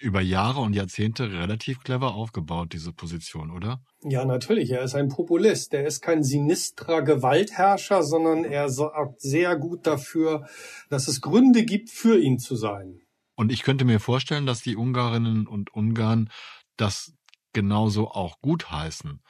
über 0.00 0.20
Jahre 0.20 0.60
und 0.60 0.74
Jahrzehnte 0.74 1.30
relativ 1.30 1.80
clever 1.80 2.14
aufgebaut, 2.14 2.72
diese 2.72 2.92
Position, 2.92 3.50
oder? 3.50 3.82
Ja, 4.02 4.24
natürlich. 4.24 4.70
Er 4.70 4.82
ist 4.82 4.94
ein 4.94 5.08
Populist. 5.08 5.74
Er 5.74 5.86
ist 5.86 6.00
kein 6.00 6.22
sinistrer 6.22 7.02
Gewaltherrscher, 7.02 8.02
sondern 8.02 8.44
er 8.44 8.68
sorgt 8.68 9.20
sehr 9.20 9.56
gut 9.56 9.86
dafür, 9.86 10.46
dass 10.88 11.08
es 11.08 11.20
Gründe 11.20 11.64
gibt, 11.64 11.90
für 11.90 12.18
ihn 12.18 12.38
zu 12.38 12.56
sein. 12.56 13.00
Und 13.36 13.52
ich 13.52 13.62
könnte 13.62 13.84
mir 13.84 14.00
vorstellen, 14.00 14.46
dass 14.46 14.62
die 14.62 14.76
Ungarinnen 14.76 15.46
und 15.46 15.72
Ungarn 15.72 16.30
das 16.76 17.12
genauso 17.52 18.08
auch 18.10 18.40
gutheißen. 18.40 19.20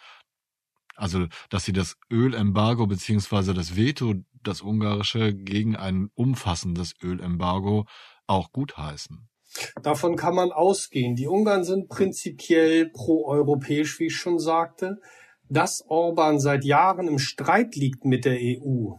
Also, 0.96 1.26
dass 1.50 1.64
sie 1.64 1.72
das 1.72 1.96
Ölembargo 2.10 2.86
beziehungsweise 2.86 3.54
das 3.54 3.76
Veto, 3.76 4.14
das 4.42 4.62
ungarische, 4.62 5.32
gegen 5.32 5.76
ein 5.76 6.08
umfassendes 6.14 6.94
Ölembargo 7.02 7.86
auch 8.26 8.50
gutheißen. 8.52 9.27
Davon 9.82 10.16
kann 10.16 10.34
man 10.34 10.52
ausgehen. 10.52 11.16
Die 11.16 11.26
Ungarn 11.26 11.64
sind 11.64 11.88
prinzipiell 11.88 12.90
proeuropäisch, 12.90 13.98
wie 13.98 14.06
ich 14.06 14.16
schon 14.16 14.38
sagte. 14.38 15.00
Dass 15.48 15.82
Orban 15.88 16.40
seit 16.40 16.64
Jahren 16.64 17.08
im 17.08 17.18
Streit 17.18 17.74
liegt 17.74 18.04
mit 18.04 18.26
der 18.26 18.38
EU, 18.38 18.96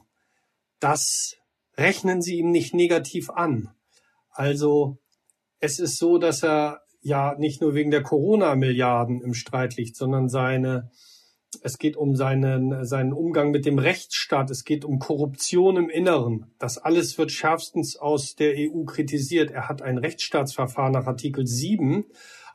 das 0.80 1.36
rechnen 1.78 2.22
sie 2.22 2.38
ihm 2.38 2.50
nicht 2.50 2.74
negativ 2.74 3.30
an. 3.30 3.70
Also 4.32 4.98
es 5.60 5.80
ist 5.80 5.98
so, 5.98 6.18
dass 6.18 6.44
er 6.44 6.82
ja 7.02 7.36
nicht 7.38 7.62
nur 7.62 7.76
wegen 7.76 7.92
der 7.92 8.04
Corona-Milliarden 8.04 9.22
im 9.22 9.34
Streit 9.34 9.76
liegt, 9.78 9.96
sondern 9.96 10.28
seine 10.28 10.92
es 11.62 11.78
geht 11.78 11.98
um 11.98 12.16
seinen, 12.16 12.86
seinen 12.86 13.14
Umgang 13.14 13.52
mit 13.52 13.66
dem 13.66 13.80
Rechtsstaat. 13.80 14.50
Es 14.52 14.64
geht 14.64 14.86
um 14.86 15.00
Korruption 15.00 15.78
im 15.78 15.90
Inneren. 15.90 16.46
Das 16.60 16.78
alles 16.78 17.18
wird 17.18 17.32
schärfstens 17.32 17.98
aus 17.98 18.36
der 18.36 18.54
EU 18.56 18.84
kritisiert. 18.84 19.52
Er 19.52 19.68
hat 19.68 19.82
ein 19.82 19.98
Rechtsstaatsverfahren 19.98 20.94
nach 20.94 21.08
Artikel 21.08 21.48
7 21.48 22.06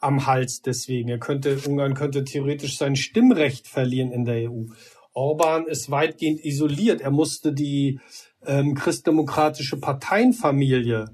am 0.00 0.26
Hals 0.26 0.62
deswegen. 0.62 1.08
Er 1.08 1.18
könnte, 1.18 1.58
Ungarn 1.66 1.94
könnte 1.94 2.24
theoretisch 2.24 2.78
sein 2.78 2.94
Stimmrecht 2.94 3.66
verlieren 3.66 4.12
in 4.12 4.24
der 4.24 4.50
EU. 4.50 4.66
Orban 5.12 5.66
ist 5.66 5.90
weitgehend 5.90 6.44
isoliert. 6.44 7.00
Er 7.00 7.10
musste 7.10 7.52
die 7.52 8.00
ähm, 8.46 8.74
christdemokratische 8.74 9.78
Parteienfamilie 9.78 11.06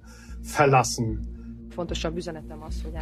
verlassen. 0.42 1.39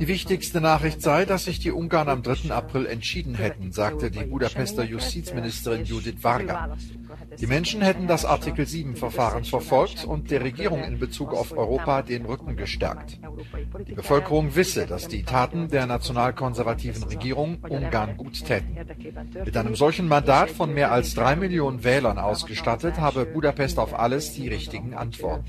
Die 0.00 0.08
wichtigste 0.08 0.60
Nachricht 0.60 1.02
sei, 1.02 1.24
dass 1.24 1.44
sich 1.44 1.58
die 1.58 1.72
Ungarn 1.72 2.08
am 2.08 2.22
3. 2.22 2.52
April 2.52 2.86
entschieden 2.86 3.34
hätten, 3.34 3.72
sagte 3.72 4.10
die 4.10 4.24
Budapester 4.24 4.84
Justizministerin 4.84 5.84
Judith 5.84 6.22
Varga. 6.22 6.76
Die 7.38 7.46
Menschen 7.46 7.82
hätten 7.82 8.06
das 8.06 8.24
Artikel 8.24 8.64
7-Verfahren 8.64 9.44
verfolgt 9.44 10.04
und 10.04 10.30
der 10.30 10.42
Regierung 10.42 10.82
in 10.82 10.98
Bezug 10.98 11.32
auf 11.32 11.56
Europa 11.56 12.02
den 12.02 12.24
Rücken 12.24 12.56
gestärkt. 12.56 13.18
Die 13.86 13.94
Bevölkerung 13.94 14.54
wisse, 14.56 14.86
dass 14.86 15.08
die 15.08 15.22
Taten 15.22 15.68
der 15.68 15.86
nationalkonservativen 15.86 17.04
Regierung 17.04 17.58
Ungarn 17.68 18.16
gut 18.16 18.44
täten. 18.44 18.76
Mit 19.44 19.56
einem 19.56 19.74
solchen 19.74 20.08
Mandat 20.08 20.50
von 20.50 20.74
mehr 20.74 20.92
als 20.92 21.14
drei 21.14 21.36
Millionen 21.36 21.84
Wählern 21.84 22.18
ausgestattet, 22.18 22.98
habe 22.98 23.26
Budapest 23.26 23.78
auf 23.78 23.98
alles 23.98 24.32
die 24.32 24.48
richtigen 24.48 24.94
Antworten. 24.94 25.44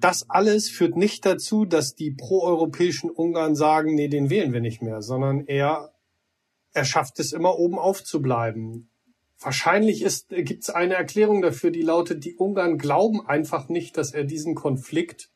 Das 0.00 0.28
alles 0.30 0.70
führt 0.70 0.96
nicht 0.96 1.26
dazu, 1.26 1.64
dass 1.64 1.94
die 1.94 2.12
proeuropäischen 2.12 3.10
Ungarn 3.10 3.54
sagen, 3.54 3.94
nee, 3.94 4.08
den 4.08 4.30
wählen 4.30 4.52
wir 4.52 4.60
nicht 4.60 4.80
mehr, 4.80 5.02
sondern 5.02 5.46
er, 5.46 5.92
er 6.72 6.84
schafft 6.84 7.18
es 7.18 7.32
immer 7.32 7.58
oben 7.58 7.78
aufzubleiben. 7.78 8.90
Wahrscheinlich 9.40 10.04
gibt 10.28 10.62
es 10.62 10.70
eine 10.70 10.94
Erklärung 10.94 11.42
dafür, 11.42 11.70
die 11.70 11.82
lautet, 11.82 12.24
die 12.24 12.36
Ungarn 12.36 12.78
glauben 12.78 13.26
einfach 13.26 13.68
nicht, 13.68 13.96
dass 13.96 14.12
er 14.12 14.24
diesen 14.24 14.54
Konflikt 14.54 15.30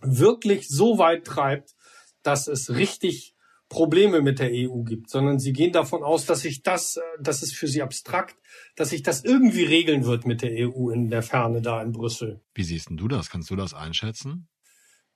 wirklich 0.00 0.68
so 0.68 0.98
weit 0.98 1.24
treibt, 1.24 1.74
dass 2.22 2.48
es 2.48 2.74
richtig 2.74 3.34
Probleme 3.70 4.20
mit 4.20 4.40
der 4.40 4.50
EU 4.52 4.82
gibt, 4.82 5.08
sondern 5.10 5.38
sie 5.38 5.52
gehen 5.52 5.72
davon 5.72 6.02
aus, 6.02 6.26
dass 6.26 6.40
sich 6.40 6.62
das, 6.62 6.96
äh, 6.96 7.00
das 7.20 7.42
ist 7.42 7.54
für 7.54 7.68
sie 7.68 7.82
abstrakt, 7.82 8.36
dass 8.80 8.88
sich 8.88 9.02
das 9.02 9.22
irgendwie 9.22 9.64
regeln 9.64 10.06
wird 10.06 10.26
mit 10.26 10.40
der 10.40 10.52
EU 10.52 10.88
in 10.88 11.10
der 11.10 11.22
Ferne 11.22 11.60
da 11.60 11.82
in 11.82 11.92
Brüssel. 11.92 12.40
Wie 12.54 12.62
siehst 12.62 12.88
du 12.90 13.08
das? 13.08 13.28
Kannst 13.28 13.50
du 13.50 13.56
das 13.56 13.74
einschätzen? 13.74 14.48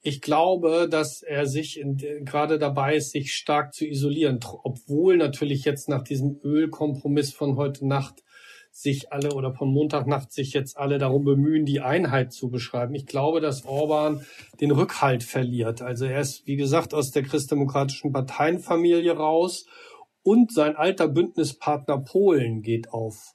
Ich 0.03 0.21
glaube, 0.21 0.87
dass 0.91 1.23
er 1.23 1.47
sich 1.47 1.81
in, 1.81 1.97
gerade 2.27 2.59
dabei 2.59 2.97
ist, 2.97 3.13
sich 3.13 3.33
stark 3.33 3.73
zu 3.73 3.87
isolieren, 3.87 4.39
obwohl 4.65 5.17
natürlich 5.17 5.65
jetzt 5.65 5.89
nach 5.89 6.03
diesem 6.03 6.39
Ölkompromiss 6.45 7.33
von 7.33 7.57
heute 7.57 7.89
Nacht 7.89 8.23
sich 8.71 9.11
alle 9.13 9.33
oder 9.33 9.55
von 9.55 9.73
Montagnacht 9.73 10.31
sich 10.31 10.53
jetzt 10.53 10.77
alle 10.77 10.99
darum 10.99 11.25
bemühen, 11.25 11.65
die 11.65 11.81
Einheit 11.81 12.35
zu 12.35 12.51
beschreiben. 12.51 12.95
Ich 12.95 13.07
glaube, 13.07 13.41
dass 13.41 13.65
Orban 13.65 14.27
den 14.61 14.73
Rückhalt 14.73 15.23
verliert. 15.23 15.81
Also 15.81 16.05
er 16.05 16.21
ist, 16.21 16.47
wie 16.47 16.57
gesagt, 16.57 16.93
aus 16.93 17.13
der 17.13 17.23
christdemokratischen 17.23 18.13
Parteienfamilie 18.13 19.13
raus 19.13 19.65
und 20.23 20.53
sein 20.53 20.77
alter 20.77 21.09
Bündnispartner 21.09 22.01
Polen 22.01 22.61
geht 22.61 22.91
auf 22.93 23.34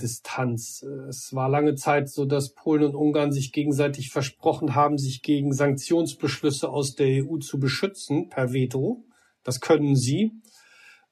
Distanz. 0.00 0.82
Es 1.08 1.34
war 1.34 1.48
lange 1.48 1.74
Zeit 1.74 2.08
so, 2.08 2.24
dass 2.24 2.54
Polen 2.54 2.84
und 2.84 2.94
Ungarn 2.94 3.32
sich 3.32 3.52
gegenseitig 3.52 4.10
versprochen 4.10 4.74
haben, 4.74 4.98
sich 4.98 5.22
gegen 5.22 5.52
Sanktionsbeschlüsse 5.52 6.68
aus 6.68 6.94
der 6.94 7.24
EU 7.24 7.38
zu 7.38 7.58
beschützen 7.58 8.28
per 8.28 8.52
Veto. 8.52 9.04
Das 9.42 9.60
können 9.60 9.96
sie. 9.96 10.32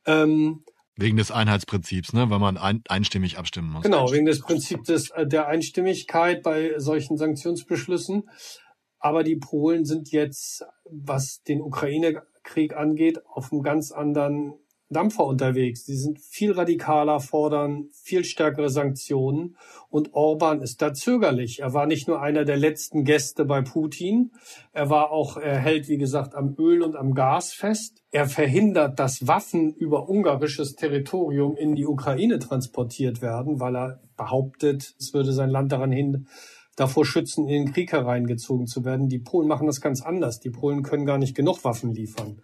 Ähm, 0.06 0.64
Wegen 0.96 1.16
des 1.16 1.30
Einheitsprinzips, 1.30 2.12
ne? 2.12 2.28
weil 2.28 2.40
man 2.40 2.56
ein, 2.56 2.82
einstimmig 2.88 3.38
abstimmen 3.38 3.70
muss. 3.70 3.84
Genau, 3.84 4.10
wegen 4.10 4.26
des 4.26 4.40
Prinzips 4.40 5.10
äh, 5.10 5.26
der 5.26 5.46
Einstimmigkeit 5.46 6.42
bei 6.42 6.78
solchen 6.78 7.16
Sanktionsbeschlüssen. 7.16 8.28
Aber 8.98 9.22
die 9.22 9.36
Polen 9.36 9.84
sind 9.84 10.10
jetzt, 10.10 10.64
was 10.90 11.42
den 11.42 11.60
Ukraine-Krieg 11.60 12.74
angeht, 12.74 13.20
auf 13.26 13.52
einem 13.52 13.62
ganz 13.62 13.92
anderen 13.92 14.54
Dampfer 14.90 15.26
unterwegs. 15.26 15.84
Sie 15.84 15.96
sind 15.96 16.18
viel 16.18 16.52
radikaler, 16.52 17.20
fordern 17.20 17.88
viel 17.92 18.24
stärkere 18.24 18.70
Sanktionen. 18.70 19.56
Und 19.90 20.14
Orban 20.14 20.62
ist 20.62 20.80
da 20.80 20.94
zögerlich. 20.94 21.60
Er 21.60 21.74
war 21.74 21.86
nicht 21.86 22.08
nur 22.08 22.22
einer 22.22 22.44
der 22.44 22.56
letzten 22.56 23.04
Gäste 23.04 23.44
bei 23.44 23.60
Putin. 23.60 24.32
Er 24.72 24.88
war 24.88 25.10
auch, 25.10 25.36
er 25.36 25.58
hält, 25.58 25.88
wie 25.88 25.98
gesagt, 25.98 26.34
am 26.34 26.54
Öl 26.58 26.82
und 26.82 26.96
am 26.96 27.14
Gas 27.14 27.52
fest. 27.52 28.02
Er 28.10 28.26
verhindert, 28.26 28.98
dass 28.98 29.26
Waffen 29.26 29.74
über 29.74 30.08
ungarisches 30.08 30.74
Territorium 30.74 31.56
in 31.56 31.74
die 31.74 31.86
Ukraine 31.86 32.38
transportiert 32.38 33.20
werden, 33.20 33.60
weil 33.60 33.76
er 33.76 34.00
behauptet, 34.16 34.94
es 34.98 35.12
würde 35.12 35.32
sein 35.32 35.50
Land 35.50 35.72
daran 35.72 35.92
hin, 35.92 36.26
davor 36.76 37.04
schützen, 37.04 37.46
in 37.46 37.66
den 37.66 37.72
Krieg 37.72 37.92
hereingezogen 37.92 38.66
zu 38.66 38.84
werden. 38.84 39.08
Die 39.08 39.18
Polen 39.18 39.48
machen 39.48 39.66
das 39.66 39.80
ganz 39.80 40.00
anders. 40.00 40.40
Die 40.40 40.50
Polen 40.50 40.82
können 40.82 41.04
gar 41.04 41.18
nicht 41.18 41.34
genug 41.34 41.64
Waffen 41.64 41.92
liefern. 41.92 42.40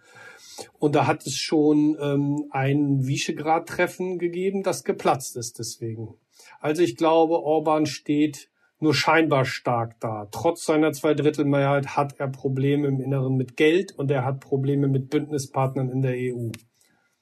Und 0.79 0.95
da 0.95 1.07
hat 1.07 1.25
es 1.25 1.37
schon 1.37 1.97
ähm, 1.99 2.45
ein 2.51 3.05
Visegrad-Treffen 3.05 4.19
gegeben, 4.19 4.63
das 4.63 4.83
geplatzt 4.83 5.35
ist 5.37 5.59
deswegen. 5.59 6.15
Also 6.59 6.81
ich 6.81 6.95
glaube, 6.95 7.41
Orban 7.41 7.85
steht 7.85 8.49
nur 8.79 8.93
scheinbar 8.93 9.45
stark 9.45 9.99
da. 9.99 10.27
Trotz 10.31 10.65
seiner 10.65 10.91
Zweidrittelmehrheit 10.91 11.95
hat 11.95 12.19
er 12.19 12.27
Probleme 12.27 12.87
im 12.87 12.99
Inneren 12.99 13.35
mit 13.35 13.57
Geld 13.57 13.93
und 13.93 14.11
er 14.11 14.25
hat 14.25 14.41
Probleme 14.41 14.87
mit 14.87 15.09
Bündnispartnern 15.09 15.89
in 15.89 16.01
der 16.01 16.15
EU. 16.15 16.51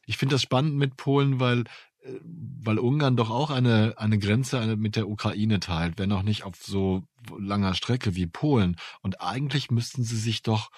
Ich 0.05 0.17
finde 0.17 0.35
das 0.35 0.41
spannend 0.41 0.75
mit 0.75 0.97
Polen, 0.97 1.39
weil 1.39 1.63
äh, 2.01 2.19
weil 2.23 2.79
Ungarn 2.79 3.15
doch 3.15 3.29
auch 3.29 3.51
eine, 3.51 3.95
eine 3.97 4.17
Grenze 4.17 4.75
mit 4.77 4.95
der 4.95 5.09
Ukraine 5.09 5.59
teilt, 5.59 5.99
wenn 5.99 6.11
auch 6.11 6.23
nicht 6.23 6.43
auf 6.43 6.55
so 6.55 7.03
langer 7.37 7.73
Strecke 7.75 8.15
wie 8.15 8.25
Polen. 8.25 8.77
Und 9.01 9.21
eigentlich 9.21 9.71
müssten 9.71 10.03
sie 10.03 10.17
sich 10.17 10.41
doch 10.43 10.69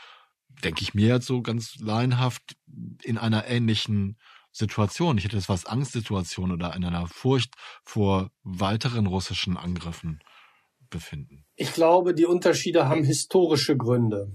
denke 0.63 0.81
ich 0.81 0.93
mir 0.93 1.07
jetzt 1.07 1.27
so 1.27 1.41
ganz 1.41 1.75
laienhaft, 1.79 2.55
in 3.03 3.17
einer 3.17 3.47
ähnlichen 3.47 4.17
Situation. 4.51 5.17
Ich 5.17 5.25
hätte 5.25 5.37
es 5.37 5.49
was 5.49 5.65
Angstsituation 5.65 6.51
oder 6.51 6.75
in 6.75 6.85
einer 6.85 7.07
Furcht 7.07 7.53
vor 7.83 8.31
weiteren 8.43 9.05
russischen 9.05 9.57
Angriffen 9.57 10.19
befinden. 10.89 11.45
Ich 11.55 11.73
glaube, 11.73 12.13
die 12.13 12.25
Unterschiede 12.25 12.87
haben 12.87 13.03
historische 13.03 13.75
Gründe. 13.75 14.31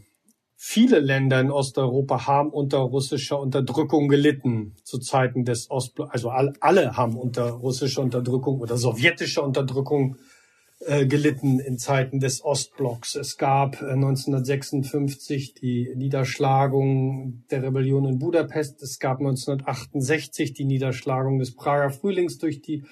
Viele 0.57 1.01
Länder 1.01 1.41
in 1.41 1.51
Osteuropa 1.51 2.27
haben 2.27 2.51
unter 2.51 2.79
russischer 2.79 3.41
Unterdrückung 3.41 4.09
gelitten 4.09 4.77
zu 4.85 4.99
Zeiten 4.99 5.47
des 5.47 5.71
Ostblocks. 5.71 6.13
Also 6.13 6.29
alle 6.29 6.97
haben 6.99 7.17
unter 7.17 7.49
russischer 7.51 8.03
Unterdrückung 8.03 8.61
oder 8.61 8.77
sowjetischer 8.77 9.43
Unterdrückung 9.43 10.17
äh, 10.17 10.40
gelitten 10.81 11.61
in 11.61 11.77
Zeiten 11.77 12.21
des 12.21 12.43
Ostblocks. 12.43 13.15
Es 13.15 13.37
gab 13.37 13.83
1956 13.83 15.51
äh, 15.51 15.61
die 15.61 15.93
Niederschlagung 15.95 17.45
der 17.51 17.63
Rebellion 17.63 18.07
in 18.07 18.19
Budapest. 18.19 18.83
Es 18.83 18.99
gab 18.99 19.19
1968 19.19 20.55
die 20.55 20.65
Niederschlagung 20.65 21.39
des 21.39 21.55
Prager 21.55 21.91
Frühlings 21.91 22.39
durch 22.39 22.63
die, 22.63 22.85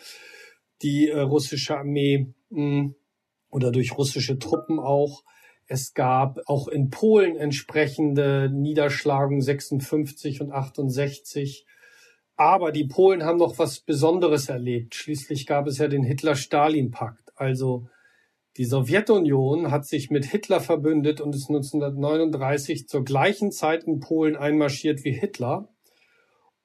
die 0.82 1.08
äh, 1.08 1.20
russische 1.20 1.78
Armee 1.78 2.34
mh, 2.50 2.58
hm, 2.58 2.94
oder 3.50 3.72
durch 3.72 3.96
russische 3.96 4.38
Truppen 4.38 4.78
auch. 4.78 5.24
Es 5.66 5.94
gab 5.94 6.40
auch 6.46 6.68
in 6.68 6.90
Polen 6.90 7.36
entsprechende 7.36 8.50
Niederschlagungen 8.52 9.40
56 9.40 10.42
und 10.42 10.52
68. 10.52 11.66
Aber 12.36 12.70
die 12.70 12.84
Polen 12.84 13.24
haben 13.24 13.38
noch 13.38 13.58
was 13.58 13.80
Besonderes 13.80 14.50
erlebt. 14.50 14.94
Schließlich 14.94 15.46
gab 15.46 15.66
es 15.66 15.78
ja 15.78 15.88
den 15.88 16.04
Hitler-Stalin-Pakt. 16.04 17.27
Also 17.38 17.88
die 18.56 18.64
Sowjetunion 18.64 19.70
hat 19.70 19.86
sich 19.86 20.10
mit 20.10 20.24
Hitler 20.24 20.60
verbündet 20.60 21.20
und 21.20 21.34
ist 21.34 21.48
1939 21.48 22.88
zur 22.88 23.04
gleichen 23.04 23.52
Zeit 23.52 23.84
in 23.84 24.00
Polen 24.00 24.36
einmarschiert 24.36 25.04
wie 25.04 25.12
Hitler 25.12 25.68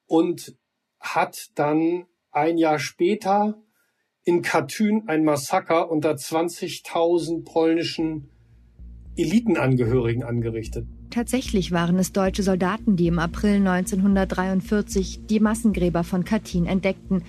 und 0.08 0.58
hat 1.00 1.52
dann 1.56 2.06
ein 2.32 2.58
Jahr 2.58 2.80
später 2.80 3.62
in 4.24 4.42
Katyn 4.42 5.04
ein 5.08 5.24
Massaker 5.24 5.92
unter 5.92 6.14
20.000 6.14 7.44
polnischen 7.44 8.30
Elitenangehörigen 9.16 10.24
angerichtet. 10.24 10.88
Tatsächlich 11.12 11.72
waren 11.72 12.00
es 12.00 12.12
deutsche 12.12 12.42
Soldaten, 12.42 12.96
die 12.96 13.06
im 13.06 13.20
April 13.20 13.58
1943 13.68 15.28
die 15.28 15.40
Massengräber 15.40 16.04
von 16.04 16.24
Katyn 16.24 16.66
entdeckten 16.66 17.24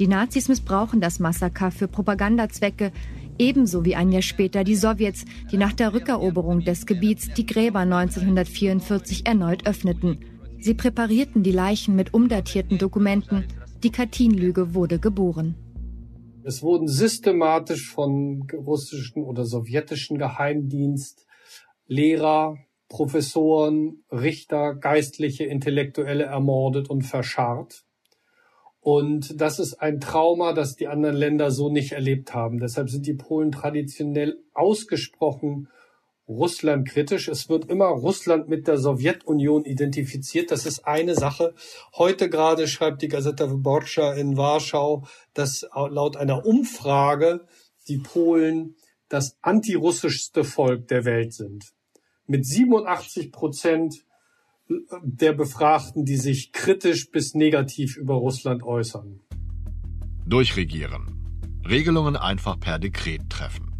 die 0.00 0.08
Nazis 0.08 0.48
missbrauchen 0.48 1.02
das 1.02 1.20
Massaker 1.20 1.70
für 1.70 1.86
Propagandazwecke, 1.86 2.90
ebenso 3.38 3.84
wie 3.84 3.94
ein 3.94 4.10
Jahr 4.10 4.22
später 4.22 4.64
die 4.64 4.74
Sowjets, 4.74 5.26
die 5.52 5.58
nach 5.58 5.74
der 5.74 5.92
Rückeroberung 5.92 6.60
des 6.60 6.86
Gebiets 6.86 7.28
die 7.34 7.44
Gräber 7.44 7.80
1944 7.80 9.26
erneut 9.26 9.66
öffneten. 9.66 10.18
Sie 10.58 10.72
präparierten 10.72 11.42
die 11.42 11.52
Leichen 11.52 11.96
mit 11.96 12.14
umdatierten 12.14 12.78
Dokumenten. 12.78 13.44
Die 13.82 13.90
Katyn-Lüge 13.90 14.74
wurde 14.74 14.98
geboren. 14.98 15.54
Es 16.44 16.62
wurden 16.62 16.88
systematisch 16.88 17.90
von 17.90 18.46
russischen 18.54 19.22
oder 19.22 19.44
sowjetischen 19.44 20.16
Geheimdienst 20.16 21.26
Lehrer, 21.86 22.56
Professoren, 22.88 24.04
Richter, 24.10 24.74
Geistliche, 24.74 25.44
Intellektuelle 25.44 26.24
ermordet 26.24 26.88
und 26.88 27.02
verscharrt. 27.02 27.84
Und 28.80 29.40
das 29.40 29.58
ist 29.58 29.74
ein 29.74 30.00
Trauma, 30.00 30.52
das 30.54 30.74
die 30.74 30.88
anderen 30.88 31.16
Länder 31.16 31.50
so 31.50 31.68
nicht 31.68 31.92
erlebt 31.92 32.34
haben. 32.34 32.58
Deshalb 32.58 32.88
sind 32.88 33.06
die 33.06 33.14
Polen 33.14 33.52
traditionell 33.52 34.38
ausgesprochen 34.54 35.68
Russland 36.30 36.88
kritisch. 36.88 37.28
Es 37.28 37.48
wird 37.48 37.68
immer 37.68 37.86
Russland 37.86 38.48
mit 38.48 38.68
der 38.68 38.78
Sowjetunion 38.78 39.64
identifiziert. 39.64 40.50
Das 40.50 40.64
ist 40.64 40.86
eine 40.86 41.14
Sache. 41.14 41.54
Heute 41.94 42.30
gerade 42.30 42.68
schreibt 42.68 43.02
die 43.02 43.08
Gazeta 43.08 43.50
Wyborcza 43.50 44.14
in 44.14 44.36
Warschau, 44.36 45.04
dass 45.34 45.68
laut 45.74 46.16
einer 46.16 46.46
Umfrage 46.46 47.46
die 47.88 47.98
Polen 47.98 48.76
das 49.08 49.36
antirussischste 49.42 50.44
Volk 50.44 50.86
der 50.86 51.04
Welt 51.04 51.34
sind. 51.34 51.72
Mit 52.26 52.46
87 52.46 53.32
Prozent 53.32 54.04
der 55.02 55.32
Befragten, 55.32 56.04
die 56.04 56.16
sich 56.16 56.52
kritisch 56.52 57.10
bis 57.10 57.34
negativ 57.34 57.96
über 57.96 58.14
Russland 58.14 58.62
äußern. 58.62 59.20
Durchregieren. 60.26 61.16
Regelungen 61.68 62.16
einfach 62.16 62.58
per 62.58 62.78
Dekret 62.78 63.28
treffen. 63.28 63.72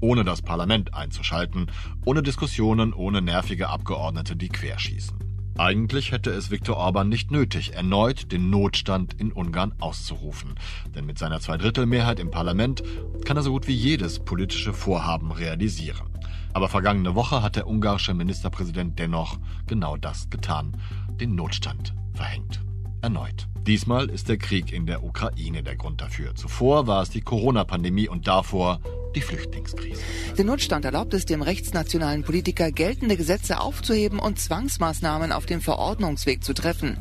Ohne 0.00 0.24
das 0.24 0.42
Parlament 0.42 0.94
einzuschalten, 0.94 1.70
ohne 2.04 2.22
Diskussionen, 2.22 2.92
ohne 2.92 3.22
nervige 3.22 3.68
Abgeordnete, 3.68 4.36
die 4.36 4.48
querschießen. 4.48 5.16
Eigentlich 5.58 6.12
hätte 6.12 6.30
es 6.30 6.50
Viktor 6.50 6.76
Orban 6.76 7.08
nicht 7.08 7.30
nötig, 7.30 7.72
erneut 7.72 8.30
den 8.30 8.50
Notstand 8.50 9.14
in 9.18 9.32
Ungarn 9.32 9.72
auszurufen. 9.80 10.54
Denn 10.94 11.06
mit 11.06 11.16
seiner 11.18 11.40
Zweidrittelmehrheit 11.40 12.20
im 12.20 12.30
Parlament 12.30 12.82
kann 13.24 13.38
er 13.38 13.42
so 13.42 13.52
gut 13.52 13.66
wie 13.66 13.74
jedes 13.74 14.18
politische 14.18 14.74
Vorhaben 14.74 15.32
realisieren. 15.32 16.15
Aber 16.52 16.68
vergangene 16.68 17.14
Woche 17.14 17.42
hat 17.42 17.56
der 17.56 17.66
ungarische 17.66 18.14
Ministerpräsident 18.14 18.98
dennoch 18.98 19.38
genau 19.66 19.96
das 19.96 20.30
getan, 20.30 20.76
den 21.20 21.34
Notstand 21.34 21.94
verhängt. 22.14 22.60
Erneut. 23.02 23.48
Diesmal 23.66 24.10
ist 24.10 24.28
der 24.28 24.36
Krieg 24.36 24.72
in 24.72 24.86
der 24.86 25.02
Ukraine 25.02 25.64
der 25.64 25.74
Grund 25.74 26.00
dafür. 26.00 26.36
Zuvor 26.36 26.86
war 26.86 27.02
es 27.02 27.10
die 27.10 27.20
Corona-Pandemie 27.20 28.08
und 28.08 28.28
davor 28.28 28.80
die 29.16 29.20
Flüchtlingskrise. 29.20 30.00
Der 30.38 30.44
Notstand 30.44 30.84
erlaubt 30.84 31.14
es 31.14 31.24
dem 31.24 31.42
rechtsnationalen 31.42 32.22
Politiker, 32.22 32.70
geltende 32.70 33.16
Gesetze 33.16 33.58
aufzuheben 33.60 34.20
und 34.20 34.38
Zwangsmaßnahmen 34.38 35.32
auf 35.32 35.46
dem 35.46 35.60
Verordnungsweg 35.60 36.44
zu 36.44 36.54
treffen. 36.54 36.98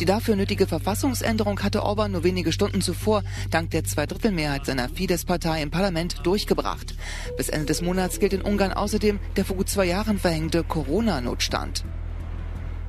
Die 0.00 0.06
dafür 0.06 0.34
nötige 0.34 0.66
Verfassungsänderung 0.66 1.60
hatte 1.60 1.84
Orban 1.84 2.10
nur 2.10 2.24
wenige 2.24 2.50
Stunden 2.50 2.80
zuvor 2.80 3.22
dank 3.50 3.70
der 3.70 3.84
Zweidrittelmehrheit 3.84 4.66
seiner 4.66 4.88
Fidesz-Partei 4.88 5.62
im 5.62 5.70
Parlament 5.70 6.26
durchgebracht. 6.26 6.96
Bis 7.36 7.48
Ende 7.48 7.66
des 7.66 7.80
Monats 7.80 8.18
gilt 8.18 8.32
in 8.32 8.42
Ungarn 8.42 8.72
außerdem 8.72 9.20
der 9.36 9.44
vor 9.44 9.56
gut 9.56 9.68
zwei 9.68 9.84
Jahren 9.84 10.18
verhängte 10.18 10.64
Corona-Notstand. 10.64 11.84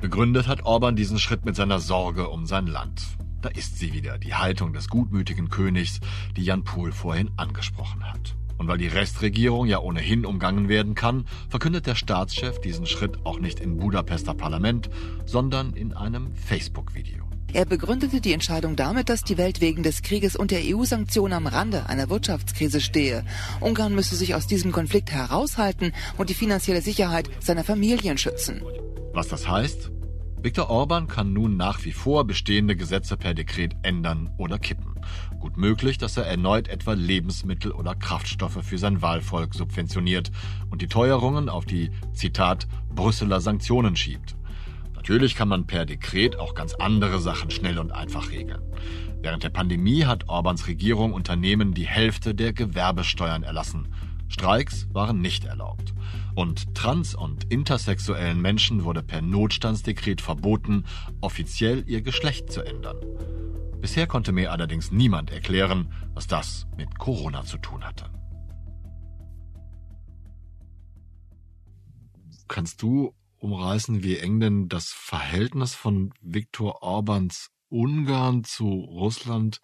Begründet 0.00 0.48
hat 0.48 0.64
Orban 0.64 0.96
diesen 0.96 1.18
Schritt 1.18 1.44
mit 1.44 1.56
seiner 1.56 1.78
Sorge 1.78 2.30
um 2.30 2.46
sein 2.46 2.66
Land. 2.66 3.02
Da 3.42 3.50
ist 3.50 3.78
sie 3.78 3.92
wieder, 3.92 4.16
die 4.16 4.34
Haltung 4.34 4.72
des 4.72 4.88
gutmütigen 4.88 5.50
Königs, 5.50 6.00
die 6.36 6.42
Jan 6.42 6.64
Pohl 6.64 6.90
vorhin 6.90 7.30
angesprochen 7.36 8.02
hat. 8.10 8.34
Und 8.56 8.66
weil 8.66 8.78
die 8.78 8.88
Restregierung 8.88 9.66
ja 9.66 9.78
ohnehin 9.78 10.24
umgangen 10.24 10.70
werden 10.70 10.94
kann, 10.94 11.26
verkündet 11.50 11.86
der 11.86 11.96
Staatschef 11.96 12.60
diesen 12.62 12.86
Schritt 12.86 13.26
auch 13.26 13.40
nicht 13.40 13.60
im 13.60 13.76
Budapester 13.76 14.32
Parlament, 14.32 14.88
sondern 15.26 15.74
in 15.74 15.92
einem 15.92 16.34
Facebook-Video. 16.34 17.24
Er 17.52 17.66
begründete 17.66 18.22
die 18.22 18.32
Entscheidung 18.32 18.76
damit, 18.76 19.10
dass 19.10 19.22
die 19.22 19.36
Welt 19.36 19.60
wegen 19.60 19.82
des 19.82 20.00
Krieges 20.00 20.34
und 20.34 20.50
der 20.50 20.60
EU-Sanktionen 20.62 21.34
am 21.34 21.46
Rande 21.46 21.86
einer 21.88 22.08
Wirtschaftskrise 22.08 22.80
stehe. 22.80 23.24
Ungarn 23.60 23.94
müsse 23.94 24.16
sich 24.16 24.34
aus 24.34 24.46
diesem 24.46 24.72
Konflikt 24.72 25.10
heraushalten 25.10 25.92
und 26.16 26.30
die 26.30 26.34
finanzielle 26.34 26.80
Sicherheit 26.80 27.28
seiner 27.40 27.64
Familien 27.64 28.18
schützen. 28.18 28.62
Was 29.12 29.28
das 29.28 29.48
heißt? 29.48 29.90
Viktor 30.42 30.70
Orban 30.70 31.06
kann 31.06 31.32
nun 31.32 31.56
nach 31.56 31.84
wie 31.84 31.92
vor 31.92 32.24
bestehende 32.24 32.76
Gesetze 32.76 33.16
per 33.16 33.34
Dekret 33.34 33.76
ändern 33.82 34.30
oder 34.38 34.58
kippen. 34.58 34.94
Gut 35.38 35.56
möglich, 35.56 35.98
dass 35.98 36.16
er 36.16 36.26
erneut 36.26 36.68
etwa 36.68 36.94
Lebensmittel 36.94 37.72
oder 37.72 37.94
Kraftstoffe 37.94 38.60
für 38.62 38.78
sein 38.78 39.02
Wahlvolk 39.02 39.54
subventioniert 39.54 40.30
und 40.70 40.80
die 40.80 40.86
Teuerungen 40.86 41.48
auf 41.48 41.66
die, 41.66 41.90
Zitat, 42.12 42.68
Brüsseler 42.94 43.40
Sanktionen 43.40 43.96
schiebt. 43.96 44.36
Natürlich 44.94 45.34
kann 45.34 45.48
man 45.48 45.66
per 45.66 45.86
Dekret 45.86 46.38
auch 46.38 46.54
ganz 46.54 46.74
andere 46.74 47.18
Sachen 47.20 47.50
schnell 47.50 47.78
und 47.78 47.90
einfach 47.90 48.30
regeln. 48.30 48.62
Während 49.20 49.42
der 49.42 49.50
Pandemie 49.50 50.04
hat 50.04 50.28
Orbans 50.28 50.68
Regierung 50.68 51.12
Unternehmen 51.12 51.74
die 51.74 51.86
Hälfte 51.86 52.34
der 52.34 52.52
Gewerbesteuern 52.52 53.42
erlassen. 53.42 53.88
Streiks 54.28 54.88
waren 54.92 55.20
nicht 55.20 55.44
erlaubt. 55.44 55.92
Und 56.34 56.74
trans- 56.74 57.14
und 57.14 57.44
intersexuellen 57.52 58.40
Menschen 58.40 58.84
wurde 58.84 59.02
per 59.02 59.22
Notstandsdekret 59.22 60.20
verboten, 60.20 60.84
offiziell 61.20 61.84
ihr 61.86 62.02
Geschlecht 62.02 62.52
zu 62.52 62.62
ändern. 62.62 62.96
Bisher 63.80 64.06
konnte 64.06 64.32
mir 64.32 64.52
allerdings 64.52 64.92
niemand 64.92 65.30
erklären, 65.30 65.92
was 66.14 66.26
das 66.26 66.66
mit 66.76 66.98
Corona 66.98 67.44
zu 67.44 67.56
tun 67.58 67.84
hatte. 67.84 68.10
Kannst 72.46 72.82
du 72.82 73.14
umreißen, 73.38 74.02
wie 74.02 74.18
eng 74.18 74.40
denn 74.40 74.68
das 74.68 74.88
Verhältnis 74.88 75.74
von 75.74 76.12
Viktor 76.20 76.82
Orbans 76.82 77.50
Ungarn 77.68 78.44
zu 78.44 78.66
Russland 78.68 79.60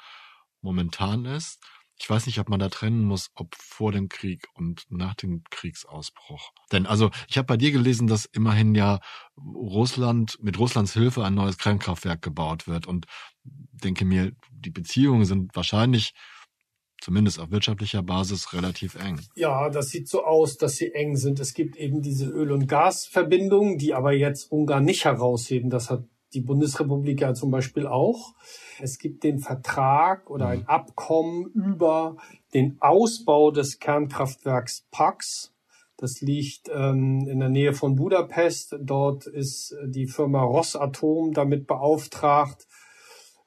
momentan 0.62 1.24
ist? 1.24 1.62
Ich 1.98 2.08
weiß 2.08 2.26
nicht, 2.26 2.38
ob 2.38 2.48
man 2.48 2.60
da 2.60 2.68
trennen 2.68 3.02
muss, 3.02 3.30
ob 3.34 3.54
vor 3.54 3.90
dem 3.90 4.08
Krieg 4.08 4.48
und 4.54 4.84
nach 4.90 5.14
dem 5.14 5.42
Kriegsausbruch. 5.50 6.52
Denn 6.70 6.86
also, 6.86 7.10
ich 7.28 7.38
habe 7.38 7.46
bei 7.46 7.56
dir 7.56 7.72
gelesen, 7.72 8.06
dass 8.06 8.26
immerhin 8.26 8.74
ja 8.74 9.00
Russland 9.36 10.38
mit 10.42 10.58
Russlands 10.58 10.92
Hilfe 10.92 11.24
ein 11.24 11.34
neues 11.34 11.58
Kernkraftwerk 11.58 12.20
gebaut 12.20 12.68
wird 12.68 12.86
und 12.86 13.06
denke 13.44 14.04
mir, 14.04 14.32
die 14.50 14.70
Beziehungen 14.70 15.24
sind 15.24 15.56
wahrscheinlich 15.56 16.12
zumindest 17.00 17.38
auf 17.40 17.50
wirtschaftlicher 17.50 18.02
Basis 18.02 18.52
relativ 18.52 18.94
eng. 18.94 19.20
Ja, 19.34 19.68
das 19.70 19.90
sieht 19.90 20.08
so 20.08 20.24
aus, 20.24 20.56
dass 20.56 20.76
sie 20.76 20.92
eng 20.92 21.16
sind. 21.16 21.40
Es 21.40 21.54
gibt 21.54 21.76
eben 21.76 22.02
diese 22.02 22.26
Öl- 22.26 22.52
und 22.52 22.66
Gasverbindungen, 22.66 23.78
die 23.78 23.94
aber 23.94 24.12
jetzt 24.12 24.50
Ungarn 24.50 24.84
nicht 24.84 25.04
herausheben. 25.04 25.70
Das 25.70 25.90
hat 25.90 26.04
die 26.36 26.42
Bundesrepublik 26.42 27.22
ja 27.22 27.34
zum 27.34 27.50
Beispiel 27.50 27.86
auch. 27.86 28.34
Es 28.78 28.98
gibt 28.98 29.24
den 29.24 29.40
Vertrag 29.40 30.30
oder 30.30 30.48
ein 30.48 30.60
mhm. 30.60 30.66
Abkommen 30.66 31.46
über 31.46 32.16
den 32.54 32.76
Ausbau 32.80 33.50
des 33.50 33.78
Kernkraftwerks 33.78 34.86
Pax. 34.90 35.52
Das 35.96 36.20
liegt 36.20 36.68
ähm, 36.72 37.26
in 37.26 37.40
der 37.40 37.48
Nähe 37.48 37.72
von 37.72 37.96
Budapest. 37.96 38.76
Dort 38.80 39.26
ist 39.26 39.74
die 39.86 40.06
Firma 40.06 40.42
Rosatom 40.42 41.32
damit 41.32 41.66
beauftragt, 41.66 42.66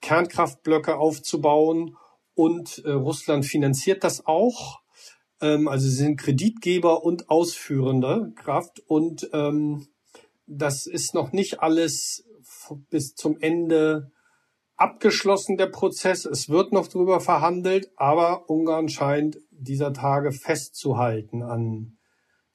Kernkraftblöcke 0.01 0.97
aufzubauen. 0.97 1.95
Und 2.33 2.81
äh, 2.85 2.91
Russland 2.91 3.45
finanziert 3.45 4.03
das 4.03 4.25
auch. 4.25 4.79
Ähm, 5.41 5.67
also 5.67 5.87
sie 5.87 5.95
sind 5.95 6.17
Kreditgeber 6.17 7.03
und 7.03 7.29
ausführende 7.29 8.33
Kraft. 8.35 8.81
Und 8.87 9.29
ähm, 9.33 9.87
das 10.47 10.87
ist 10.87 11.13
noch 11.13 11.31
nicht 11.31 11.61
alles 11.61 12.25
bis 12.89 13.15
zum 13.15 13.37
Ende 13.39 14.11
abgeschlossen, 14.75 15.57
der 15.57 15.67
Prozess. 15.67 16.25
Es 16.25 16.49
wird 16.49 16.71
noch 16.71 16.87
drüber 16.87 17.19
verhandelt, 17.19 17.91
aber 17.97 18.49
Ungarn 18.49 18.87
scheint 18.87 19.37
dieser 19.51 19.93
Tage 19.93 20.31
festzuhalten 20.31 21.43
an, 21.43 21.97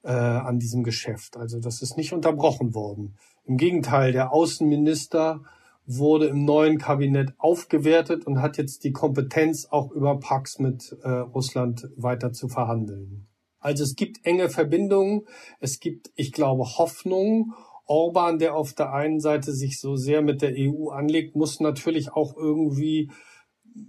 äh, 0.02 0.10
an 0.10 0.58
diesem 0.58 0.82
Geschäft. 0.82 1.36
Also 1.36 1.60
das 1.60 1.82
ist 1.82 1.96
nicht 1.96 2.12
unterbrochen 2.12 2.74
worden. 2.74 3.16
Im 3.44 3.58
Gegenteil, 3.58 4.12
der 4.12 4.32
Außenminister 4.32 5.42
wurde 5.86 6.28
im 6.28 6.44
neuen 6.44 6.78
Kabinett 6.78 7.34
aufgewertet 7.36 8.26
und 8.26 8.40
hat 8.40 8.56
jetzt 8.56 8.84
die 8.84 8.92
Kompetenz, 8.92 9.66
auch 9.70 9.90
über 9.90 10.18
Pax 10.18 10.58
mit 10.58 10.96
äh, 11.02 11.10
Russland 11.10 11.90
weiter 11.96 12.32
zu 12.32 12.48
verhandeln. 12.48 13.28
Also 13.58 13.84
es 13.84 13.94
gibt 13.94 14.24
enge 14.24 14.48
Verbindungen, 14.48 15.26
es 15.60 15.80
gibt, 15.80 16.10
ich 16.16 16.32
glaube, 16.32 16.64
Hoffnung 16.78 17.52
Orban, 17.86 18.38
der 18.38 18.54
auf 18.54 18.72
der 18.72 18.92
einen 18.92 19.20
Seite 19.20 19.52
sich 19.52 19.80
so 19.80 19.96
sehr 19.96 20.22
mit 20.22 20.42
der 20.42 20.54
EU 20.56 20.88
anlegt, 20.90 21.36
muss 21.36 21.60
natürlich 21.60 22.12
auch 22.12 22.36
irgendwie 22.36 23.10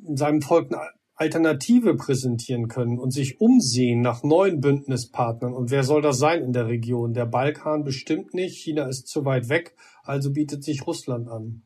seinem 0.03 0.41
Volk 0.41 0.71
eine 0.71 0.81
Alternative 1.15 1.95
präsentieren 1.95 2.67
können 2.67 2.99
und 2.99 3.11
sich 3.11 3.39
umsehen 3.39 4.01
nach 4.01 4.23
neuen 4.23 4.59
Bündnispartnern. 4.59 5.53
Und 5.53 5.71
wer 5.71 5.83
soll 5.83 6.01
das 6.01 6.17
sein 6.17 6.43
in 6.43 6.51
der 6.51 6.67
Region? 6.67 7.13
Der 7.13 7.25
Balkan 7.25 7.85
bestimmt 7.85 8.33
nicht. 8.33 8.57
China 8.57 8.87
ist 8.87 9.07
zu 9.07 9.23
weit 9.23 9.47
weg. 9.47 9.75
Also 10.03 10.33
bietet 10.33 10.63
sich 10.63 10.85
Russland 10.85 11.29
an. 11.29 11.63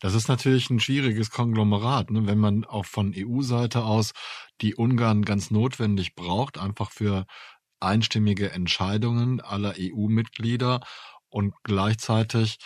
Das 0.00 0.14
ist 0.14 0.28
natürlich 0.28 0.68
ein 0.68 0.80
schwieriges 0.80 1.30
Konglomerat, 1.30 2.10
ne? 2.10 2.26
wenn 2.26 2.38
man 2.38 2.64
auch 2.64 2.84
von 2.84 3.14
EU-Seite 3.16 3.84
aus 3.84 4.12
die 4.60 4.74
Ungarn 4.74 5.22
ganz 5.22 5.50
notwendig 5.52 6.16
braucht, 6.16 6.58
einfach 6.58 6.90
für 6.90 7.24
einstimmige 7.78 8.50
Entscheidungen 8.50 9.40
aller 9.40 9.74
EU-Mitglieder 9.78 10.80
und 11.32 11.54
gleichzeitig 11.64 12.58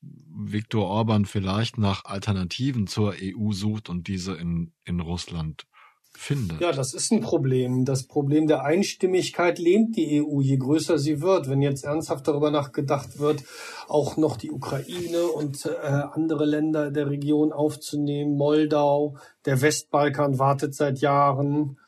Viktor 0.00 0.88
Orban 0.88 1.26
vielleicht 1.26 1.78
nach 1.78 2.04
Alternativen 2.04 2.86
zur 2.86 3.14
EU 3.20 3.52
sucht 3.52 3.88
und 3.88 4.08
diese 4.08 4.34
in, 4.34 4.72
in 4.84 5.00
Russland 5.00 5.66
findet. 6.14 6.60
Ja, 6.60 6.72
das 6.72 6.92
ist 6.92 7.10
ein 7.10 7.20
Problem. 7.20 7.84
Das 7.84 8.06
Problem 8.06 8.46
der 8.46 8.64
Einstimmigkeit 8.64 9.58
lehnt 9.58 9.96
die 9.96 10.22
EU, 10.22 10.40
je 10.40 10.56
größer 10.56 10.98
sie 10.98 11.22
wird. 11.22 11.48
Wenn 11.48 11.62
jetzt 11.62 11.84
ernsthaft 11.84 12.28
darüber 12.28 12.50
nachgedacht 12.50 13.18
wird, 13.18 13.44
auch 13.88 14.16
noch 14.16 14.36
die 14.36 14.50
Ukraine 14.50 15.24
und 15.24 15.64
äh, 15.66 15.70
andere 15.78 16.44
Länder 16.44 16.90
der 16.90 17.08
Region 17.08 17.52
aufzunehmen, 17.52 18.36
Moldau, 18.36 19.16
der 19.46 19.62
Westbalkan 19.62 20.38
wartet 20.38 20.74
seit 20.74 21.00
Jahren 21.00 21.78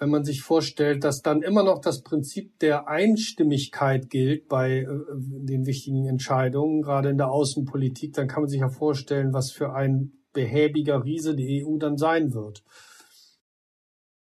wenn 0.00 0.08
man 0.08 0.24
sich 0.24 0.40
vorstellt, 0.40 1.04
dass 1.04 1.20
dann 1.20 1.42
immer 1.42 1.62
noch 1.62 1.78
das 1.78 2.02
Prinzip 2.02 2.58
der 2.58 2.88
Einstimmigkeit 2.88 4.08
gilt 4.08 4.48
bei 4.48 4.78
äh, 4.78 4.86
den 4.88 5.66
wichtigen 5.66 6.06
Entscheidungen, 6.06 6.80
gerade 6.80 7.10
in 7.10 7.18
der 7.18 7.30
Außenpolitik, 7.30 8.14
dann 8.14 8.26
kann 8.26 8.42
man 8.42 8.48
sich 8.48 8.60
ja 8.60 8.70
vorstellen, 8.70 9.34
was 9.34 9.52
für 9.52 9.74
ein 9.74 10.12
behäbiger 10.32 11.04
Riese 11.04 11.36
die 11.36 11.64
EU 11.64 11.76
dann 11.76 11.98
sein 11.98 12.32
wird. 12.32 12.64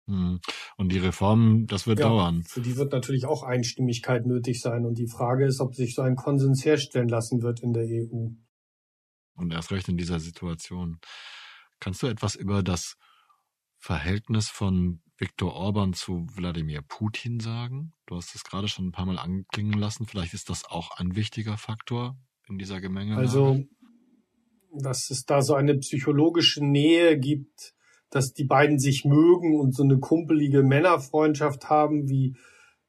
Hm. 0.06 0.40
Und 0.76 0.90
die 0.90 0.98
Reformen, 0.98 1.66
das 1.66 1.86
wird 1.86 2.00
ja, 2.00 2.08
dauern. 2.08 2.42
Für 2.42 2.60
die 2.60 2.76
wird 2.76 2.92
natürlich 2.92 3.26
auch 3.26 3.44
Einstimmigkeit 3.44 4.26
nötig 4.26 4.60
sein. 4.60 4.84
Und 4.84 4.98
die 4.98 5.08
Frage 5.08 5.46
ist, 5.46 5.60
ob 5.60 5.76
sich 5.76 5.94
so 5.94 6.02
ein 6.02 6.16
Konsens 6.16 6.64
herstellen 6.64 7.08
lassen 7.08 7.42
wird 7.42 7.60
in 7.60 7.72
der 7.72 7.84
EU. 7.84 8.30
Und 9.34 9.52
erst 9.52 9.70
recht 9.70 9.88
in 9.88 9.96
dieser 9.96 10.18
Situation. 10.18 10.98
Kannst 11.78 12.02
du 12.02 12.08
etwas 12.08 12.34
über 12.34 12.64
das 12.64 12.96
Verhältnis 13.76 14.48
von 14.48 15.02
Viktor 15.18 15.52
Orban 15.54 15.94
zu 15.94 16.26
Wladimir 16.34 16.82
Putin 16.82 17.40
sagen? 17.40 17.92
Du 18.06 18.16
hast 18.16 18.34
es 18.34 18.44
gerade 18.44 18.68
schon 18.68 18.86
ein 18.86 18.92
paar 18.92 19.06
Mal 19.06 19.18
anklingen 19.18 19.78
lassen. 19.78 20.06
Vielleicht 20.06 20.32
ist 20.32 20.48
das 20.48 20.64
auch 20.64 20.92
ein 20.96 21.16
wichtiger 21.16 21.56
Faktor 21.56 22.16
in 22.48 22.56
dieser 22.56 22.80
Gemenge. 22.80 23.16
Also, 23.16 23.64
dass 24.72 25.10
es 25.10 25.24
da 25.24 25.42
so 25.42 25.54
eine 25.54 25.76
psychologische 25.78 26.64
Nähe 26.64 27.18
gibt, 27.18 27.74
dass 28.10 28.32
die 28.32 28.44
beiden 28.44 28.78
sich 28.78 29.04
mögen 29.04 29.58
und 29.58 29.74
so 29.74 29.82
eine 29.82 29.98
kumpelige 29.98 30.62
Männerfreundschaft 30.62 31.68
haben, 31.68 32.08
wie, 32.08 32.36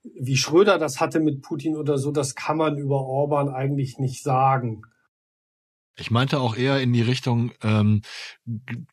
wie 0.04 0.38
Schröder 0.38 0.78
das 0.78 1.00
hatte 1.00 1.20
mit 1.20 1.42
Putin 1.42 1.76
oder 1.76 1.98
so, 1.98 2.12
das 2.12 2.36
kann 2.36 2.58
man 2.58 2.78
über 2.78 3.02
Orban 3.02 3.50
eigentlich 3.50 3.98
nicht 3.98 4.24
sagen. 4.24 4.84
Ich 5.98 6.12
meinte 6.12 6.40
auch 6.40 6.56
eher 6.56 6.80
in 6.80 6.94
die 6.94 7.02
Richtung, 7.02 7.52
ähm, 7.62 8.04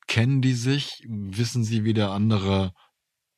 kennen 0.08 0.42
die 0.42 0.54
sich, 0.54 1.04
wissen 1.06 1.62
sie, 1.62 1.84
wie 1.84 1.94
der 1.94 2.10
andere 2.10 2.72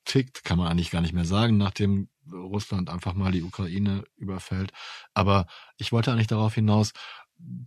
tickt, 0.09 0.43
kann 0.43 0.57
man 0.57 0.67
eigentlich 0.67 0.91
gar 0.91 1.01
nicht 1.01 1.13
mehr 1.13 1.25
sagen, 1.25 1.57
nachdem 1.57 2.09
Russland 2.31 2.89
einfach 2.89 3.13
mal 3.13 3.31
die 3.31 3.43
Ukraine 3.43 4.03
überfällt. 4.17 4.71
Aber 5.13 5.45
ich 5.77 5.91
wollte 5.91 6.11
eigentlich 6.11 6.27
darauf 6.27 6.55
hinaus, 6.55 6.91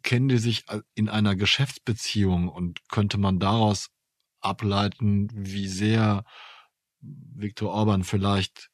kennen 0.03 0.29
die 0.29 0.39
sich 0.39 0.65
in 0.95 1.09
einer 1.09 1.37
Geschäftsbeziehung 1.37 2.49
und 2.49 2.81
könnte 2.89 3.17
man 3.17 3.39
daraus 3.39 3.89
ableiten, 4.41 5.29
wie 5.33 5.69
sehr 5.69 6.25
Viktor 7.01 7.73
Orban 7.73 8.05
vielleicht 8.05 8.69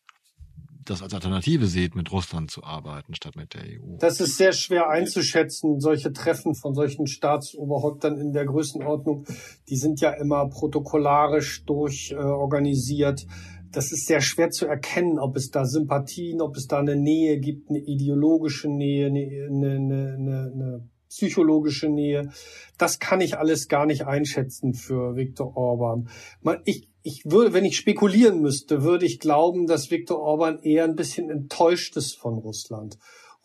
das 0.88 1.02
als 1.02 1.12
Alternative 1.12 1.66
sieht, 1.66 1.94
mit 1.94 2.10
Russland 2.12 2.50
zu 2.50 2.64
arbeiten 2.64 3.14
statt 3.14 3.36
mit 3.36 3.54
der 3.54 3.62
EU? 3.62 3.98
Das 3.98 4.20
ist 4.20 4.36
sehr 4.36 4.52
schwer 4.52 4.88
einzuschätzen. 4.88 5.80
Solche 5.80 6.12
Treffen 6.12 6.54
von 6.54 6.74
solchen 6.74 7.06
Staatsoberhäuptern 7.06 8.18
in 8.18 8.32
der 8.32 8.46
Größenordnung, 8.46 9.26
die 9.68 9.76
sind 9.76 10.00
ja 10.00 10.12
immer 10.12 10.48
protokollarisch 10.48 11.64
durchorganisiert. 11.66 13.22
Äh, 13.22 13.57
das 13.70 13.92
ist 13.92 14.06
sehr 14.06 14.20
schwer 14.20 14.50
zu 14.50 14.66
erkennen, 14.66 15.18
ob 15.18 15.36
es 15.36 15.50
da 15.50 15.64
Sympathien, 15.64 16.40
ob 16.40 16.56
es 16.56 16.66
da 16.66 16.78
eine 16.78 16.96
Nähe 16.96 17.38
gibt, 17.38 17.70
eine 17.70 17.80
ideologische 17.80 18.68
Nähe, 18.68 19.06
eine, 19.06 19.20
eine, 19.50 19.74
eine, 19.74 20.52
eine 20.54 20.88
psychologische 21.08 21.88
Nähe. 21.88 22.30
Das 22.76 22.98
kann 22.98 23.20
ich 23.20 23.38
alles 23.38 23.68
gar 23.68 23.86
nicht 23.86 24.06
einschätzen 24.06 24.74
für 24.74 25.16
Viktor 25.16 25.56
Orban. 25.56 26.08
Ich, 26.64 26.88
ich 27.02 27.22
würde, 27.24 27.52
wenn 27.52 27.64
ich 27.64 27.76
spekulieren 27.76 28.40
müsste, 28.40 28.82
würde 28.82 29.06
ich 29.06 29.18
glauben, 29.18 29.66
dass 29.66 29.90
Viktor 29.90 30.18
Orban 30.18 30.60
eher 30.62 30.84
ein 30.84 30.96
bisschen 30.96 31.30
enttäuscht 31.30 31.96
ist 31.96 32.16
von 32.18 32.38
Russland. 32.38 32.98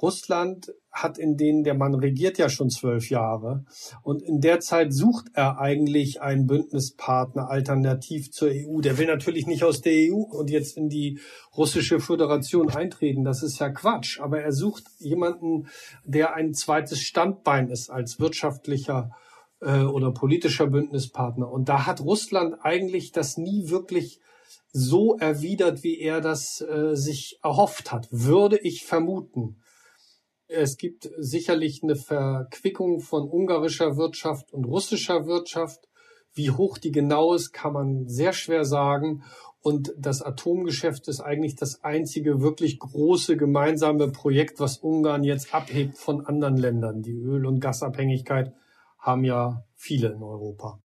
Russland 0.04 0.74
hat 0.92 1.18
in 1.18 1.38
denen, 1.38 1.64
der 1.64 1.76
Mann 1.76 1.96
regiert 1.96 2.38
ja 2.38 2.50
schon 2.50 2.70
zwölf 2.70 3.10
Jahre 3.10 3.64
und 4.04 4.22
in 4.22 4.42
der 4.42 4.60
Zeit 4.60 4.94
sucht 4.94 5.28
er 5.34 5.60
eigentlich 5.60 6.22
einen 6.22 6.46
Bündnispartner 6.46 7.50
alternativ 7.50 8.30
zur 8.30 8.50
EU. 8.50 8.82
Der 8.82 8.98
will 8.98 9.08
natürlich 9.08 9.48
nicht 9.48 9.64
aus 9.64 9.80
der 9.80 9.94
EU 9.94 10.18
und 10.18 10.50
jetzt 10.50 10.76
in 10.76 10.90
die 10.90 11.20
russische 11.56 12.02
Föderation 12.02 12.70
eintreten. 12.70 13.24
Das 13.24 13.44
ist 13.44 13.60
ja 13.60 13.70
Quatsch. 13.70 14.20
Aber 14.20 14.42
er 14.42 14.52
sucht 14.52 14.84
jemanden, 15.00 15.68
der 16.04 16.36
ein 16.36 16.54
zweites 16.54 17.00
Standbein 17.00 17.70
ist 17.70 17.90
als 17.90 18.20
wirtschaftlicher 18.20 19.12
äh, 19.62 19.84
oder 19.84 20.12
politischer 20.12 20.68
Bündnispartner. 20.68 21.50
Und 21.50 21.70
da 21.70 21.86
hat 21.86 22.02
Russland 22.02 22.56
eigentlich 22.62 23.14
das 23.14 23.38
nie 23.38 23.70
wirklich 23.70 24.20
so 24.74 25.18
erwidert, 25.18 25.84
wie 25.84 26.00
er 26.00 26.20
das 26.20 26.62
äh, 26.62 26.96
sich 26.96 27.40
erhofft 27.42 27.92
hat, 27.92 28.10
würde 28.12 28.60
ich 28.60 28.86
vermuten. 28.86 29.63
Es 30.48 30.78
gibt 30.78 31.10
sicherlich 31.18 31.82
eine 31.84 31.96
Verquickung 31.96 33.00
von 33.00 33.28
ungarischer 33.28 33.98
Wirtschaft 33.98 34.54
und 34.54 34.66
russischer 34.66 35.26
Wirtschaft. 35.26 35.88
Wie 36.34 36.52
hoch 36.52 36.78
die 36.78 36.92
genau 36.92 37.34
ist, 37.34 37.52
kann 37.54 37.74
man 37.74 38.08
sehr 38.08 38.34
schwer 38.34 38.66
sagen. 38.66 39.24
Und 39.62 39.94
das 39.98 40.22
Atomgeschäft 40.22 41.08
ist 41.08 41.22
eigentlich 41.22 41.56
das 41.56 41.84
einzige 41.84 42.42
wirklich 42.42 42.80
große 42.80 43.38
gemeinsame 43.38 44.12
Projekt, 44.12 44.60
was 44.60 44.78
Ungarn 44.78 45.24
jetzt 45.24 45.56
abhebt 45.56 45.98
von 45.98 46.26
anderen 46.26 46.58
Ländern. 46.58 47.02
Die 47.02 47.14
Öl- 47.14 47.46
und 47.46 47.62
Gasabhängigkeit 47.62 48.54
haben 49.00 49.24
ja 49.24 49.64
viele 49.76 50.12
in 50.12 50.22
Europa. 50.22 50.83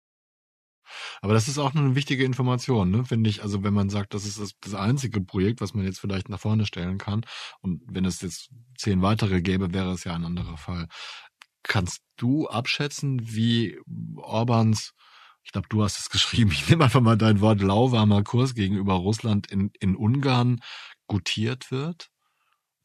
Aber 1.28 1.34
das 1.34 1.50
ist 1.50 1.58
auch 1.58 1.76
eine 1.76 1.94
wichtige 1.94 2.24
Information, 2.24 2.90
ne, 2.90 3.04
finde 3.04 3.30
ich. 3.30 3.44
Also 3.44 3.62
wenn 3.62 3.74
man 3.74 3.90
sagt, 3.90 4.13
das 4.13 4.26
ist 4.26 4.40
das, 4.40 4.54
das, 4.62 4.74
einzige 4.74 5.20
Projekt, 5.20 5.60
was 5.60 5.74
man 5.74 5.84
jetzt 5.84 6.00
vielleicht 6.00 6.30
nach 6.30 6.40
vorne 6.40 6.66
stellen 6.66 6.98
kann. 6.98 7.26
Und 7.60 7.82
wenn 7.86 8.06
es 8.06 8.22
jetzt 8.22 8.50
zehn 8.78 9.02
weitere 9.02 9.42
gäbe, 9.42 9.74
wäre 9.74 9.92
es 9.92 10.06
ja 10.06 10.13
ein 10.13 10.24
anderer 10.24 10.56
Fall. 10.56 10.88
Kannst 11.63 12.00
du 12.16 12.48
abschätzen, 12.48 13.20
wie 13.24 13.78
Orbans, 14.16 14.94
ich 15.44 15.52
glaube, 15.52 15.68
du 15.70 15.84
hast 15.84 16.00
es 16.00 16.10
geschrieben, 16.12 16.52
ich 16.54 16.70
nehme 16.70 16.86
einfach 16.86 17.02
mal 17.02 17.18
dein 17.18 17.42
Wort 17.42 17.60
lauwarmer 17.60 18.24
Kurs 18.24 18.56
gegenüber 18.56 18.94
Russland 18.94 19.52
in, 19.52 19.72
in 19.82 19.98
Ungarn 19.98 20.62
gutiert 21.08 21.72
wird? 21.72 22.08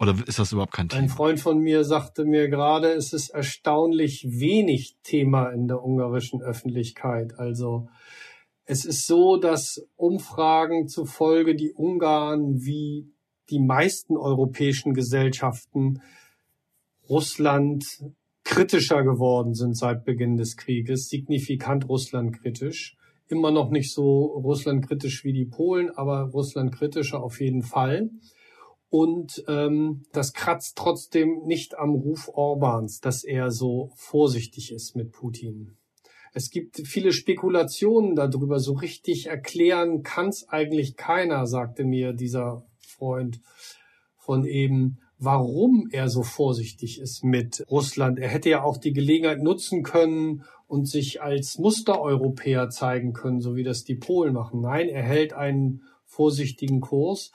Oder 0.00 0.16
ist 0.26 0.40
das 0.40 0.50
überhaupt 0.50 0.72
kein 0.72 0.88
Thema? 0.88 1.00
Ein 1.00 1.08
Freund 1.08 1.38
von 1.38 1.60
mir 1.60 1.84
sagte 1.84 2.24
mir 2.24 2.48
gerade, 2.48 2.90
es 2.90 3.12
ist 3.12 3.28
erstaunlich 3.28 4.26
wenig 4.28 4.96
Thema 5.04 5.50
in 5.50 5.68
der 5.68 5.84
ungarischen 5.84 6.42
Öffentlichkeit. 6.42 7.38
Also 7.38 7.88
es 8.72 8.86
ist 8.86 9.06
so, 9.06 9.36
dass 9.36 9.86
Umfragen 9.96 10.88
zufolge 10.88 11.54
die 11.54 11.74
Ungarn 11.74 12.64
wie 12.64 13.12
die 13.50 13.60
meisten 13.60 14.16
europäischen 14.16 14.94
Gesellschaften 14.94 16.00
Russland 17.06 17.84
kritischer 18.44 19.02
geworden 19.02 19.52
sind 19.52 19.76
seit 19.76 20.06
Beginn 20.06 20.38
des 20.38 20.56
Krieges, 20.56 21.10
signifikant 21.10 21.86
Russland 21.86 22.40
kritisch. 22.40 22.96
Immer 23.28 23.50
noch 23.50 23.68
nicht 23.68 23.92
so 23.92 24.24
Russland 24.24 24.88
kritisch 24.88 25.22
wie 25.22 25.34
die 25.34 25.44
Polen, 25.44 25.90
aber 25.90 26.30
Russland 26.32 26.74
kritischer 26.74 27.22
auf 27.22 27.42
jeden 27.42 27.62
Fall. 27.62 28.08
Und 28.88 29.44
ähm, 29.48 30.06
das 30.12 30.32
kratzt 30.32 30.78
trotzdem 30.78 31.42
nicht 31.44 31.78
am 31.78 31.90
Ruf 31.90 32.30
Orbans, 32.32 33.00
dass 33.00 33.22
er 33.22 33.50
so 33.50 33.90
vorsichtig 33.96 34.72
ist 34.72 34.96
mit 34.96 35.12
Putin. 35.12 35.76
Es 36.32 36.50
gibt 36.50 36.78
viele 36.86 37.12
Spekulationen 37.12 38.16
darüber. 38.16 38.58
So 38.58 38.72
richtig 38.72 39.26
erklären 39.26 40.02
kann 40.02 40.28
es 40.28 40.48
eigentlich 40.48 40.96
keiner, 40.96 41.46
sagte 41.46 41.84
mir 41.84 42.12
dieser 42.12 42.66
Freund 42.78 43.40
von 44.16 44.44
eben, 44.44 44.98
warum 45.18 45.88
er 45.92 46.08
so 46.08 46.22
vorsichtig 46.22 47.00
ist 47.00 47.22
mit 47.22 47.64
Russland. 47.70 48.18
Er 48.18 48.28
hätte 48.28 48.50
ja 48.50 48.62
auch 48.62 48.76
die 48.76 48.92
Gelegenheit 48.92 49.42
nutzen 49.42 49.82
können 49.82 50.44
und 50.66 50.88
sich 50.88 51.22
als 51.22 51.58
Mustereuropäer 51.58 52.70
zeigen 52.70 53.12
können, 53.12 53.40
so 53.40 53.54
wie 53.54 53.62
das 53.62 53.84
die 53.84 53.94
Polen 53.94 54.32
machen. 54.32 54.62
Nein, 54.62 54.88
er 54.88 55.02
hält 55.02 55.32
einen 55.32 55.82
vorsichtigen 56.06 56.80
Kurs. 56.80 57.30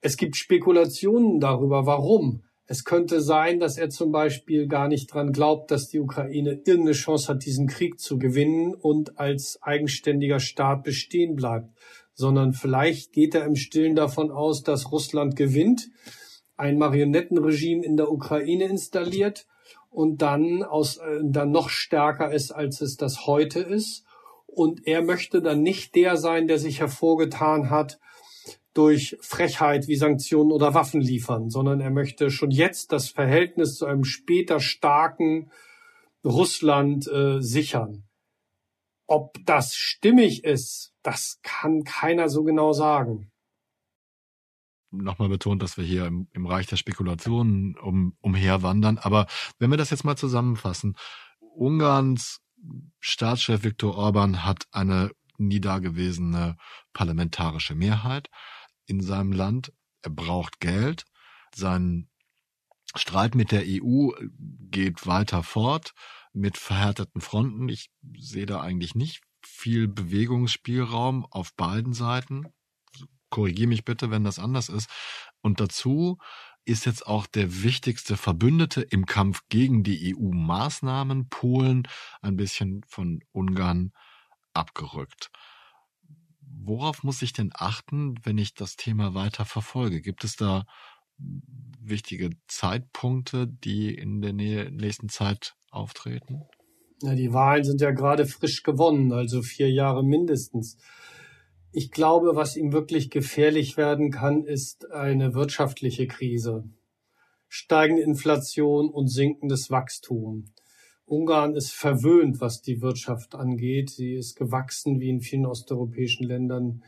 Es 0.00 0.16
gibt 0.16 0.36
Spekulationen 0.36 1.40
darüber, 1.40 1.84
warum. 1.84 2.42
Es 2.72 2.86
könnte 2.86 3.20
sein, 3.20 3.60
dass 3.60 3.76
er 3.76 3.90
zum 3.90 4.12
Beispiel 4.12 4.66
gar 4.66 4.88
nicht 4.88 5.12
dran 5.12 5.32
glaubt, 5.32 5.70
dass 5.70 5.88
die 5.88 6.00
Ukraine 6.00 6.52
irgendeine 6.52 6.92
Chance 6.92 7.28
hat, 7.28 7.44
diesen 7.44 7.66
Krieg 7.66 8.00
zu 8.00 8.18
gewinnen 8.18 8.74
und 8.74 9.18
als 9.20 9.58
eigenständiger 9.60 10.40
Staat 10.40 10.82
bestehen 10.82 11.36
bleibt, 11.36 11.68
sondern 12.14 12.54
vielleicht 12.54 13.12
geht 13.12 13.34
er 13.34 13.44
im 13.44 13.56
Stillen 13.56 13.94
davon 13.94 14.30
aus, 14.30 14.62
dass 14.62 14.90
Russland 14.90 15.36
gewinnt, 15.36 15.90
ein 16.56 16.78
Marionettenregime 16.78 17.84
in 17.84 17.98
der 17.98 18.10
Ukraine 18.10 18.64
installiert 18.64 19.46
und 19.90 20.22
dann 20.22 20.62
aus, 20.62 20.96
äh, 20.96 21.20
dann 21.24 21.50
noch 21.50 21.68
stärker 21.68 22.32
ist, 22.32 22.52
als 22.52 22.80
es 22.80 22.96
das 22.96 23.26
heute 23.26 23.60
ist. 23.60 24.06
Und 24.46 24.86
er 24.86 25.02
möchte 25.02 25.42
dann 25.42 25.60
nicht 25.60 25.94
der 25.94 26.16
sein, 26.16 26.46
der 26.46 26.58
sich 26.58 26.80
hervorgetan 26.80 27.68
hat, 27.68 28.00
durch 28.74 29.16
Frechheit 29.20 29.88
wie 29.88 29.96
Sanktionen 29.96 30.52
oder 30.52 30.74
Waffen 30.74 31.00
liefern, 31.00 31.50
sondern 31.50 31.80
er 31.80 31.90
möchte 31.90 32.30
schon 32.30 32.50
jetzt 32.50 32.92
das 32.92 33.08
Verhältnis 33.08 33.76
zu 33.76 33.86
einem 33.86 34.04
später 34.04 34.60
starken 34.60 35.50
Russland 36.24 37.06
äh, 37.08 37.40
sichern. 37.40 38.04
Ob 39.06 39.36
das 39.44 39.74
stimmig 39.74 40.44
ist, 40.44 40.94
das 41.02 41.40
kann 41.42 41.84
keiner 41.84 42.28
so 42.28 42.44
genau 42.44 42.72
sagen. 42.72 43.30
Nochmal 44.90 45.28
betont, 45.28 45.62
dass 45.62 45.76
wir 45.76 45.84
hier 45.84 46.06
im, 46.06 46.28
im 46.32 46.46
Reich 46.46 46.66
der 46.66 46.76
Spekulationen 46.76 47.76
um, 47.78 48.14
umherwandern. 48.20 48.98
Aber 48.98 49.26
wenn 49.58 49.70
wir 49.70 49.78
das 49.78 49.90
jetzt 49.90 50.04
mal 50.04 50.16
zusammenfassen, 50.16 50.96
Ungarns 51.40 52.40
Staatschef 53.00 53.64
Viktor 53.64 53.96
Orban 53.96 54.44
hat 54.44 54.66
eine 54.70 55.10
nie 55.38 55.60
dagewesene 55.60 56.56
parlamentarische 56.92 57.74
Mehrheit 57.74 58.28
in 58.92 59.00
seinem 59.00 59.32
Land. 59.32 59.72
Er 60.02 60.10
braucht 60.10 60.60
Geld. 60.60 61.04
Sein 61.54 62.08
Streit 62.94 63.34
mit 63.34 63.50
der 63.52 63.64
EU 63.66 64.10
geht 64.70 65.06
weiter 65.06 65.42
fort 65.42 65.94
mit 66.34 66.58
verhärteten 66.58 67.20
Fronten. 67.20 67.68
Ich 67.68 67.90
sehe 68.18 68.46
da 68.46 68.60
eigentlich 68.60 68.94
nicht 68.94 69.22
viel 69.44 69.88
Bewegungsspielraum 69.88 71.26
auf 71.30 71.54
beiden 71.54 71.94
Seiten. 71.94 72.52
Korrigiere 73.30 73.68
mich 73.68 73.84
bitte, 73.84 74.10
wenn 74.10 74.24
das 74.24 74.38
anders 74.38 74.68
ist. 74.68 74.90
Und 75.40 75.58
dazu 75.58 76.18
ist 76.64 76.84
jetzt 76.84 77.06
auch 77.06 77.26
der 77.26 77.62
wichtigste 77.62 78.16
Verbündete 78.16 78.82
im 78.82 79.06
Kampf 79.06 79.40
gegen 79.48 79.82
die 79.82 80.14
EU-Maßnahmen, 80.14 81.28
Polen, 81.28 81.88
ein 82.20 82.36
bisschen 82.36 82.84
von 82.86 83.20
Ungarn 83.32 83.92
abgerückt. 84.52 85.30
Worauf 86.54 87.02
muss 87.02 87.22
ich 87.22 87.32
denn 87.32 87.50
achten, 87.54 88.14
wenn 88.24 88.38
ich 88.38 88.54
das 88.54 88.76
Thema 88.76 89.14
weiter 89.14 89.44
verfolge? 89.44 90.00
Gibt 90.00 90.24
es 90.24 90.36
da 90.36 90.64
wichtige 91.80 92.30
Zeitpunkte, 92.46 93.46
die 93.46 93.94
in 93.94 94.20
der 94.20 94.32
nächsten 94.32 95.08
Zeit 95.08 95.54
auftreten? 95.70 96.42
Ja, 97.02 97.14
die 97.14 97.32
Wahlen 97.32 97.64
sind 97.64 97.80
ja 97.80 97.90
gerade 97.90 98.26
frisch 98.26 98.62
gewonnen, 98.62 99.12
also 99.12 99.42
vier 99.42 99.70
Jahre 99.70 100.04
mindestens. 100.04 100.78
Ich 101.72 101.90
glaube, 101.90 102.36
was 102.36 102.56
ihm 102.56 102.72
wirklich 102.72 103.10
gefährlich 103.10 103.76
werden 103.76 104.10
kann, 104.10 104.44
ist 104.44 104.90
eine 104.90 105.34
wirtschaftliche 105.34 106.06
Krise. 106.06 106.64
Steigende 107.48 108.02
Inflation 108.02 108.90
und 108.90 109.08
sinkendes 109.08 109.70
Wachstum. 109.70 110.52
Ungarn 111.04 111.54
ist 111.54 111.72
verwöhnt, 111.72 112.40
was 112.40 112.62
die 112.62 112.80
Wirtschaft 112.80 113.34
angeht. 113.34 113.90
Sie 113.90 114.14
ist 114.14 114.36
gewachsen, 114.36 115.00
wie 115.00 115.10
in 115.10 115.20
vielen 115.20 115.46
osteuropäischen 115.46 116.26
Ländern, 116.26 116.82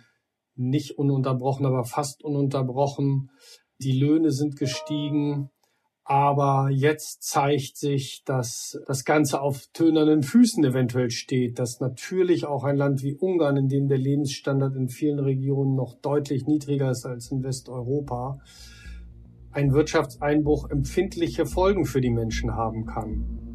nicht 0.57 0.99
ununterbrochen, 0.99 1.67
aber 1.67 1.85
fast 1.85 2.23
ununterbrochen. 2.23 3.31
Die 3.79 3.99
Löhne 3.99 4.31
sind 4.31 4.57
gestiegen. 4.57 5.51
Aber 6.07 6.69
jetzt 6.71 7.23
zeigt 7.23 7.79
sich, 7.79 8.23
dass 8.27 8.79
das 8.87 9.07
Ganze 9.07 9.41
auf 9.41 9.67
tönernen 9.73 10.23
Füßen 10.23 10.63
eventuell 10.63 11.09
steht, 11.09 11.59
dass 11.59 11.81
natürlich 11.81 12.45
auch 12.45 12.65
ein 12.65 12.77
Land 12.77 13.03
wie 13.03 13.17
Ungarn, 13.17 13.57
in 13.57 13.69
dem 13.69 13.89
der 13.89 13.97
Lebensstandard 13.97 14.77
in 14.77 14.91
vielen 14.91 15.19
Regionen 15.19 15.75
noch 15.75 15.95
deutlich 15.95 16.47
niedriger 16.47 16.91
ist 16.91 17.07
als 17.07 17.31
in 17.31 17.43
Westeuropa, 17.43 18.39
ein 19.51 19.73
Wirtschaftseinbruch 19.73 20.69
empfindliche 20.69 21.47
Folgen 21.47 21.87
für 21.87 22.03
die 22.03 22.11
Menschen 22.11 22.53
haben 22.53 22.85
kann. 22.85 23.54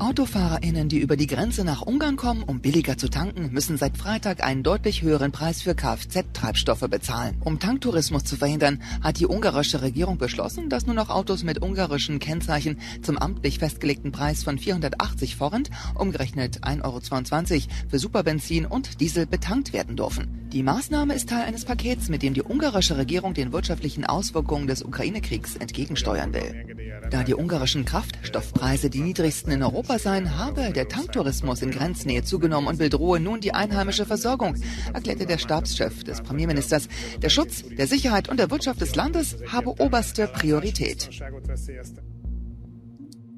AutofahrerInnen, 0.00 0.88
die 0.88 0.98
über 0.98 1.16
die 1.16 1.26
Grenze 1.26 1.62
nach 1.62 1.82
Ungarn 1.82 2.16
kommen, 2.16 2.42
um 2.42 2.60
billiger 2.60 2.96
zu 2.96 3.08
tanken, 3.08 3.52
müssen 3.52 3.76
seit 3.76 3.98
Freitag 3.98 4.42
einen 4.42 4.62
deutlich 4.62 5.02
höheren 5.02 5.30
Preis 5.30 5.62
für 5.62 5.74
Kfz-Treibstoffe 5.74 6.88
bezahlen. 6.88 7.36
Um 7.44 7.58
Tanktourismus 7.58 8.24
zu 8.24 8.36
verhindern, 8.36 8.82
hat 9.02 9.18
die 9.20 9.26
ungarische 9.26 9.82
Regierung 9.82 10.16
beschlossen, 10.16 10.70
dass 10.70 10.86
nur 10.86 10.94
noch 10.94 11.10
Autos 11.10 11.44
mit 11.44 11.62
ungarischen 11.62 12.18
Kennzeichen 12.18 12.78
zum 13.02 13.18
amtlich 13.18 13.58
festgelegten 13.58 14.10
Preis 14.10 14.42
von 14.42 14.58
480 14.58 15.36
Forint, 15.36 15.70
umgerechnet 15.94 16.64
1,22 16.64 16.82
Euro 16.82 17.62
für 17.88 17.98
Superbenzin 17.98 18.66
und 18.66 19.00
Diesel 19.00 19.26
betankt 19.26 19.72
werden 19.72 19.96
dürfen. 19.96 20.40
Die 20.52 20.64
Maßnahme 20.64 21.14
ist 21.14 21.28
Teil 21.28 21.44
eines 21.44 21.64
Pakets, 21.64 22.08
mit 22.08 22.22
dem 22.22 22.34
die 22.34 22.42
ungarische 22.42 22.96
Regierung 22.96 23.34
den 23.34 23.52
wirtschaftlichen 23.52 24.04
Auswirkungen 24.04 24.66
des 24.66 24.82
Ukraine-Kriegs 24.82 25.54
entgegensteuern 25.54 26.34
will. 26.34 26.76
Da 27.10 27.22
die 27.22 27.34
ungarischen 27.34 27.84
Kraftstoffpreise 27.84 28.90
die 28.90 29.00
niedrigsten 29.00 29.52
in 29.52 29.62
Europa 29.62 29.89
seien, 29.98 30.38
habe 30.38 30.72
der 30.72 30.88
Tanktourismus 30.88 31.62
in 31.62 31.70
Grenznähe 31.70 32.22
zugenommen 32.22 32.68
und 32.68 32.78
bedrohe 32.78 33.20
nun 33.20 33.40
die 33.40 33.52
einheimische 33.52 34.06
Versorgung, 34.06 34.56
erklärte 34.92 35.26
der 35.26 35.38
Stabschef 35.38 36.04
des 36.04 36.20
Premierministers. 36.20 36.88
Der 37.22 37.28
Schutz 37.28 37.64
der 37.64 37.86
Sicherheit 37.86 38.28
und 38.28 38.38
der 38.38 38.50
Wirtschaft 38.50 38.80
des 38.80 38.94
Landes 38.94 39.36
habe 39.48 39.70
oberste 39.80 40.26
Priorität. 40.28 41.08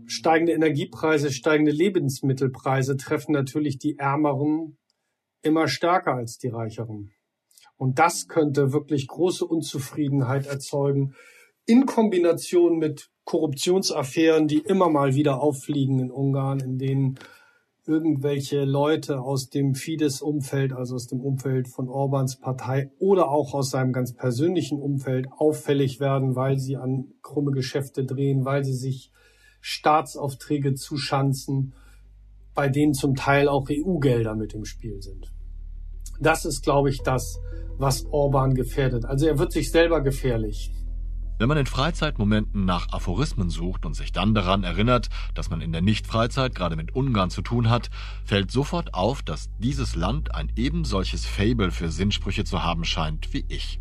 Steigende 0.07 0.53
Energiepreise, 0.53 1.31
steigende 1.31 1.73
Lebensmittelpreise 1.73 2.97
treffen 2.97 3.33
natürlich 3.33 3.79
die 3.79 3.99
Ärmeren 3.99 4.77
immer 5.43 5.69
stärker 5.69 6.15
als 6.15 6.39
die 6.39 6.49
Reicheren. 6.49 7.13
Und 7.77 7.99
das 7.99 8.29
könnte 8.29 8.73
wirklich 8.73 9.09
große 9.09 9.45
Unzufriedenheit 9.45 10.47
erzeugen, 10.47 11.15
in 11.67 11.87
Kombination 11.87 12.79
mit 12.79 13.12
Korruptionsaffären, 13.25 14.49
die 14.49 14.59
immer 14.59 14.89
mal 14.89 15.15
wieder 15.15 15.41
auffliegen 15.41 15.99
in 16.01 16.11
Ungarn, 16.11 16.61
in 16.61 16.79
denen 16.79 17.19
irgendwelche 17.87 18.65
Leute 18.65 19.21
aus 19.21 19.49
dem 19.49 19.75
Fidesz-Umfeld, 19.75 20.73
also 20.73 20.95
aus 20.95 21.09
dem 21.09 21.21
Umfeld 21.21 21.69
von 21.69 21.89
Orbans 21.89 22.39
Partei 22.39 22.91
oder 22.99 23.29
auch 23.29 23.55
aus 23.55 23.71
seinem 23.71 23.93
ganz 23.93 24.15
persönlichen 24.15 24.81
Umfeld 24.81 25.27
auffällig 25.37 25.99
werden, 25.99 26.37
weil 26.37 26.59
sie 26.59 26.77
an 26.77 27.07
krumme 27.23 27.51
Geschäfte 27.51 28.05
drehen, 28.05 28.45
weil 28.45 28.65
sie 28.65 28.75
sich 28.75 29.11
Staatsaufträge 29.61 30.75
zuschanzen, 30.75 31.75
bei 32.55 32.69
denen 32.69 32.95
zum 32.95 33.15
Teil 33.15 33.49
auch 33.49 33.69
EU-Gelder 33.71 34.37
mit 34.37 34.55
im 34.55 34.65
Spiel 34.65 35.01
sind. 35.03 35.33
Das 36.21 36.45
ist, 36.45 36.63
glaube 36.63 36.91
ich, 36.91 37.03
das, 37.03 37.41
was 37.79 38.07
Orban 38.07 38.55
gefährdet. 38.55 39.05
Also 39.05 39.27
er 39.27 39.39
wird 39.39 39.53
sich 39.53 39.71
selber 39.71 40.03
gefährlich. 40.03 40.71
Wenn 41.43 41.49
man 41.49 41.59
in 41.59 41.67
Freizeitmomenten 41.67 42.65
nach 42.65 42.93
Aphorismen 42.93 43.51
sucht 43.51 43.85
und 43.85 43.95
sich 43.95 44.13
dann 44.13 44.33
daran 44.33 44.63
erinnert, 44.63 45.09
dass 45.35 45.51
man 45.51 45.61
in 45.61 45.73
der 45.73 45.83
Nicht-Freizeit 45.83 46.55
gerade 46.55 46.77
mit 46.77 46.95
Ungarn 46.95 47.31
zu 47.31 47.43
tun 47.43 47.69
hat, 47.69 47.91
fällt 48.25 48.53
sofort 48.53 48.95
auf, 48.95 49.25
dass 49.25 49.51
dieses 49.59 49.97
Land 49.97 50.37
ein 50.37 50.53
eben 50.55 50.85
solches 50.85 51.27
Fable 51.27 51.73
für 51.73 51.91
Sinnsprüche 51.91 52.45
zu 52.45 52.63
haben 52.63 52.85
scheint 52.85 53.33
wie 53.33 53.45
ich. 53.49 53.81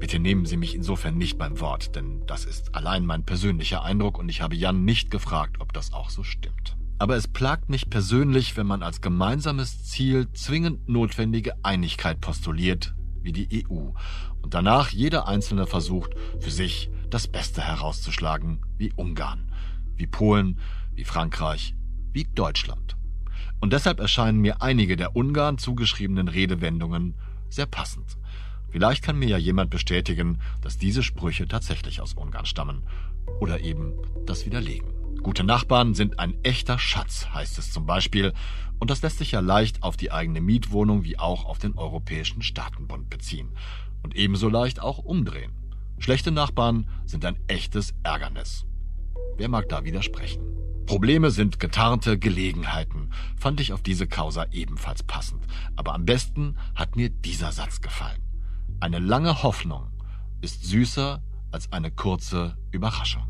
Bitte 0.00 0.18
nehmen 0.18 0.46
Sie 0.46 0.56
mich 0.56 0.74
insofern 0.74 1.18
nicht 1.18 1.36
beim 1.36 1.60
Wort, 1.60 1.94
denn 1.94 2.22
das 2.26 2.46
ist 2.46 2.74
allein 2.74 3.04
mein 3.04 3.22
persönlicher 3.22 3.82
Eindruck 3.82 4.18
und 4.18 4.30
ich 4.30 4.40
habe 4.40 4.56
Jan 4.56 4.86
nicht 4.86 5.10
gefragt, 5.10 5.56
ob 5.60 5.74
das 5.74 5.92
auch 5.92 6.08
so 6.08 6.22
stimmt. 6.22 6.78
Aber 6.98 7.16
es 7.16 7.28
plagt 7.28 7.68
mich 7.68 7.90
persönlich, 7.90 8.56
wenn 8.56 8.66
man 8.66 8.82
als 8.82 9.02
gemeinsames 9.02 9.84
Ziel 9.84 10.32
zwingend 10.32 10.88
notwendige 10.88 11.52
Einigkeit 11.62 12.22
postuliert, 12.22 12.94
wie 13.20 13.32
die 13.32 13.66
EU, 13.70 13.90
und 14.42 14.54
danach 14.54 14.90
jeder 14.90 15.28
Einzelne 15.28 15.66
versucht, 15.66 16.12
für 16.40 16.50
sich 16.50 16.90
das 17.10 17.26
Beste 17.28 17.62
herauszuschlagen, 17.62 18.60
wie 18.76 18.92
Ungarn, 18.94 19.52
wie 19.96 20.06
Polen, 20.06 20.58
wie 20.94 21.04
Frankreich, 21.04 21.74
wie 22.12 22.24
Deutschland. 22.24 22.96
Und 23.60 23.72
deshalb 23.72 24.00
erscheinen 24.00 24.40
mir 24.40 24.62
einige 24.62 24.96
der 24.96 25.16
Ungarn 25.16 25.58
zugeschriebenen 25.58 26.28
Redewendungen 26.28 27.14
sehr 27.48 27.66
passend. 27.66 28.16
Vielleicht 28.70 29.02
kann 29.02 29.18
mir 29.18 29.28
ja 29.28 29.38
jemand 29.38 29.70
bestätigen, 29.70 30.38
dass 30.60 30.76
diese 30.76 31.02
Sprüche 31.02 31.48
tatsächlich 31.48 32.00
aus 32.00 32.14
Ungarn 32.14 32.46
stammen. 32.46 32.82
Oder 33.40 33.60
eben 33.60 33.94
das 34.26 34.46
widerlegen. 34.46 34.88
Gute 35.22 35.42
Nachbarn 35.42 35.94
sind 35.94 36.18
ein 36.18 36.34
echter 36.44 36.78
Schatz, 36.78 37.28
heißt 37.32 37.58
es 37.58 37.72
zum 37.72 37.86
Beispiel, 37.86 38.32
und 38.78 38.90
das 38.90 39.02
lässt 39.02 39.18
sich 39.18 39.32
ja 39.32 39.40
leicht 39.40 39.82
auf 39.82 39.96
die 39.96 40.12
eigene 40.12 40.40
Mietwohnung 40.40 41.02
wie 41.02 41.18
auch 41.18 41.44
auf 41.44 41.58
den 41.58 41.76
Europäischen 41.76 42.42
Staatenbund 42.42 43.10
beziehen. 43.10 43.48
Und 44.02 44.16
ebenso 44.16 44.48
leicht 44.48 44.80
auch 44.80 44.98
umdrehen. 44.98 45.52
Schlechte 45.98 46.30
Nachbarn 46.30 46.88
sind 47.06 47.24
ein 47.24 47.36
echtes 47.48 47.94
Ärgernis. 48.02 48.64
Wer 49.36 49.48
mag 49.48 49.68
da 49.68 49.84
widersprechen? 49.84 50.42
Probleme 50.86 51.30
sind 51.30 51.60
getarnte 51.60 52.18
Gelegenheiten, 52.18 53.10
fand 53.36 53.60
ich 53.60 53.72
auf 53.74 53.82
diese 53.82 54.06
Causa 54.06 54.46
ebenfalls 54.52 55.02
passend. 55.02 55.44
Aber 55.76 55.94
am 55.94 56.06
besten 56.06 56.56
hat 56.74 56.96
mir 56.96 57.10
dieser 57.10 57.52
Satz 57.52 57.80
gefallen. 57.80 58.22
Eine 58.80 58.98
lange 58.98 59.42
Hoffnung 59.42 59.90
ist 60.40 60.64
süßer 60.64 61.22
als 61.50 61.72
eine 61.72 61.90
kurze 61.90 62.56
Überraschung. 62.70 63.26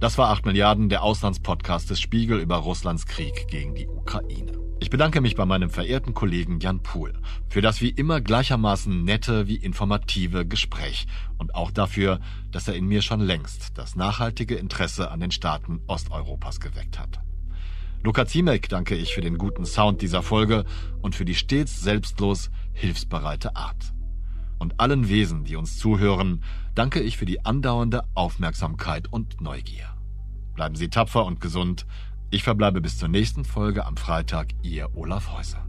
Das 0.00 0.16
war 0.16 0.30
8 0.30 0.46
Milliarden, 0.46 0.88
der 0.88 1.02
Auslandspodcast 1.02 1.90
des 1.90 2.00
Spiegel 2.00 2.40
über 2.40 2.56
Russlands 2.56 3.04
Krieg 3.04 3.48
gegen 3.48 3.74
die 3.74 3.86
Ukraine. 3.86 4.52
Ich 4.80 4.88
bedanke 4.88 5.20
mich 5.20 5.36
bei 5.36 5.44
meinem 5.44 5.68
verehrten 5.68 6.14
Kollegen 6.14 6.58
Jan 6.58 6.82
Pohl 6.82 7.12
für 7.50 7.60
das 7.60 7.82
wie 7.82 7.90
immer 7.90 8.22
gleichermaßen 8.22 9.04
nette 9.04 9.46
wie 9.46 9.56
informative 9.56 10.46
Gespräch 10.46 11.06
und 11.36 11.54
auch 11.54 11.70
dafür, 11.70 12.18
dass 12.50 12.66
er 12.66 12.76
in 12.76 12.86
mir 12.86 13.02
schon 13.02 13.20
längst 13.20 13.76
das 13.76 13.94
nachhaltige 13.94 14.54
Interesse 14.54 15.10
an 15.10 15.20
den 15.20 15.32
Staaten 15.32 15.82
Osteuropas 15.86 16.60
geweckt 16.60 16.98
hat. 16.98 17.20
Luca 18.02 18.24
Ziemek 18.24 18.70
danke 18.70 18.94
ich 18.94 19.12
für 19.12 19.20
den 19.20 19.36
guten 19.36 19.66
Sound 19.66 20.00
dieser 20.00 20.22
Folge 20.22 20.64
und 21.02 21.14
für 21.14 21.26
die 21.26 21.34
stets 21.34 21.78
selbstlos 21.82 22.50
hilfsbereite 22.72 23.54
Art 23.54 23.92
und 24.60 24.78
allen 24.78 25.08
Wesen, 25.08 25.42
die 25.42 25.56
uns 25.56 25.76
zuhören, 25.78 26.44
danke 26.76 27.00
ich 27.00 27.16
für 27.16 27.26
die 27.26 27.44
andauernde 27.44 28.04
Aufmerksamkeit 28.14 29.12
und 29.12 29.40
Neugier. 29.40 29.88
Bleiben 30.54 30.76
Sie 30.76 30.88
tapfer 30.88 31.24
und 31.24 31.40
gesund. 31.40 31.86
Ich 32.30 32.44
verbleibe 32.44 32.80
bis 32.80 32.98
zur 32.98 33.08
nächsten 33.08 33.44
Folge 33.44 33.84
am 33.84 33.96
Freitag, 33.96 34.48
Ihr 34.62 34.94
Olaf 34.94 35.32
Häuser. 35.32 35.66